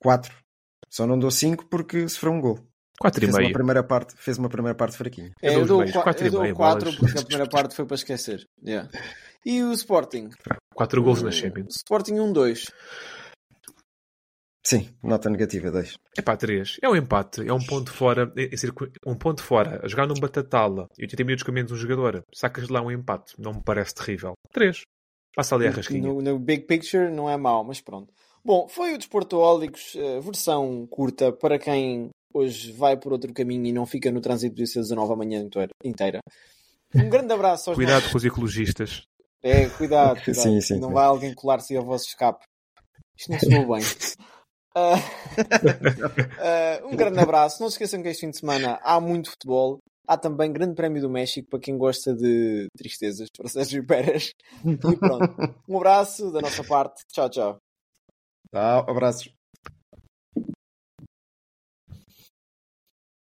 4. 0.02 0.34
Só 0.90 1.06
não 1.06 1.18
dou 1.18 1.30
5 1.30 1.66
porque 1.66 2.08
sofreu 2.08 2.32
um 2.32 2.40
gol. 2.40 2.58
Quatro 2.98 3.20
e 3.20 3.26
Fez 3.26 3.34
uma 3.34 3.40
meio. 3.42 3.52
primeira 3.52 3.82
parte, 3.84 4.14
fez 4.16 4.38
uma 4.38 4.48
primeira 4.48 4.74
parte 4.74 4.96
fraquinha. 4.96 5.30
Eu 5.42 5.50
É, 5.50 5.64
dou 5.64 5.82
eu 5.84 5.92
dou 5.92 6.02
4 6.02 6.24
e 6.24 6.28
eu 6.28 6.32
dou 6.32 6.42
meio, 6.42 6.54
quatro 6.54 6.84
bolas. 6.84 6.96
porque 6.98 7.18
a 7.18 7.22
primeira 7.22 7.50
parte 7.50 7.74
foi 7.74 7.84
para 7.86 7.94
esquecer. 7.94 8.42
Yeah. 8.64 8.88
E 9.44 9.62
o 9.62 9.72
Sporting? 9.72 10.30
Quatro 10.74 11.02
gols 11.02 11.22
na 11.22 11.30
Champions. 11.30 11.74
Sporting 11.76 12.14
1-2. 12.14 12.70
Sim, 14.68 14.88
nota 15.00 15.30
negativa 15.30 15.70
2. 15.70 15.96
É 16.18 16.22
pá, 16.22 16.36
três. 16.36 16.76
É 16.82 16.88
um 16.88 16.96
empate. 16.96 17.46
É 17.46 17.52
um 17.52 17.64
ponto 17.64 17.92
fora. 17.92 18.32
É, 18.36 18.46
é 18.46 19.08
um 19.08 19.14
ponto 19.14 19.40
fora. 19.40 19.80
A 19.80 19.86
jogar 19.86 20.08
num 20.08 20.14
batatala. 20.14 20.88
E 20.98 21.02
80 21.04 21.22
minutos 21.22 21.44
com 21.44 21.52
menos 21.52 21.70
um 21.70 21.76
jogador. 21.76 22.24
Sacas 22.34 22.66
de 22.66 22.72
lá 22.72 22.82
um 22.82 22.90
empate. 22.90 23.34
Não 23.38 23.52
me 23.54 23.62
parece 23.62 23.94
terrível. 23.94 24.32
Três. 24.50 24.82
Passa 25.36 25.54
ali 25.54 25.68
a 25.68 25.70
rasquinha. 25.70 26.02
No, 26.02 26.20
no 26.20 26.36
Big 26.40 26.64
Picture 26.64 27.08
não 27.12 27.30
é 27.30 27.36
mau, 27.36 27.62
mas 27.62 27.80
pronto. 27.80 28.12
Bom, 28.44 28.66
foi 28.66 28.94
o 28.94 28.98
Desportoólicos, 28.98 29.94
eh, 29.94 30.18
versão 30.18 30.84
curta 30.90 31.30
para 31.32 31.60
quem 31.60 32.10
hoje 32.34 32.72
vai 32.72 32.96
por 32.96 33.12
outro 33.12 33.32
caminho 33.32 33.66
e 33.66 33.72
não 33.72 33.86
fica 33.86 34.10
no 34.10 34.20
trânsito 34.20 34.56
de 34.56 34.64
19 34.64 35.12
a 35.12 35.16
manhã 35.16 35.38
inteira- 35.42 35.70
inteira. 35.84 36.18
Um 36.92 37.08
grande 37.08 37.32
abraço 37.32 37.70
aos 37.70 37.76
Cuidado 37.76 37.96
nossos... 37.98 38.10
com 38.10 38.18
os 38.18 38.24
ecologistas. 38.24 39.06
É, 39.44 39.68
cuidado, 39.68 40.20
cuidado. 40.24 40.42
Sim, 40.42 40.60
sim, 40.60 40.80
não 40.80 40.88
sim. 40.88 40.94
vai 40.94 41.04
alguém 41.04 41.32
colar-se 41.34 41.76
ao 41.76 41.84
vosso 41.84 42.06
escape. 42.08 42.44
Isto 43.16 43.30
não 43.30 43.38
soou 43.38 43.76
bem. 43.76 43.84
Ah, 44.78 44.96
ah, 46.38 46.86
um 46.86 46.94
grande 46.94 47.18
abraço. 47.18 47.62
Não 47.62 47.70
se 47.70 47.76
esqueçam 47.76 48.02
que 48.02 48.08
este 48.08 48.20
fim 48.20 48.30
de 48.30 48.38
semana 48.38 48.78
há 48.82 49.00
muito 49.00 49.30
futebol. 49.30 49.78
Há 50.06 50.18
também 50.18 50.52
Grande 50.52 50.74
Prémio 50.74 51.00
do 51.00 51.10
México 51.10 51.48
para 51.48 51.58
quem 51.58 51.76
gosta 51.76 52.14
de 52.14 52.68
tristezas, 52.76 53.28
para 53.36 53.48
Sérgio 53.48 53.84
Pérez. 53.84 54.34
E 54.64 54.76
pronto. 54.76 55.34
Um 55.66 55.78
abraço 55.78 56.30
da 56.30 56.40
nossa 56.40 56.62
parte. 56.62 57.02
Tchau, 57.10 57.28
tchau. 57.28 57.58
Tá, 58.52 58.78
abraços. 58.80 59.35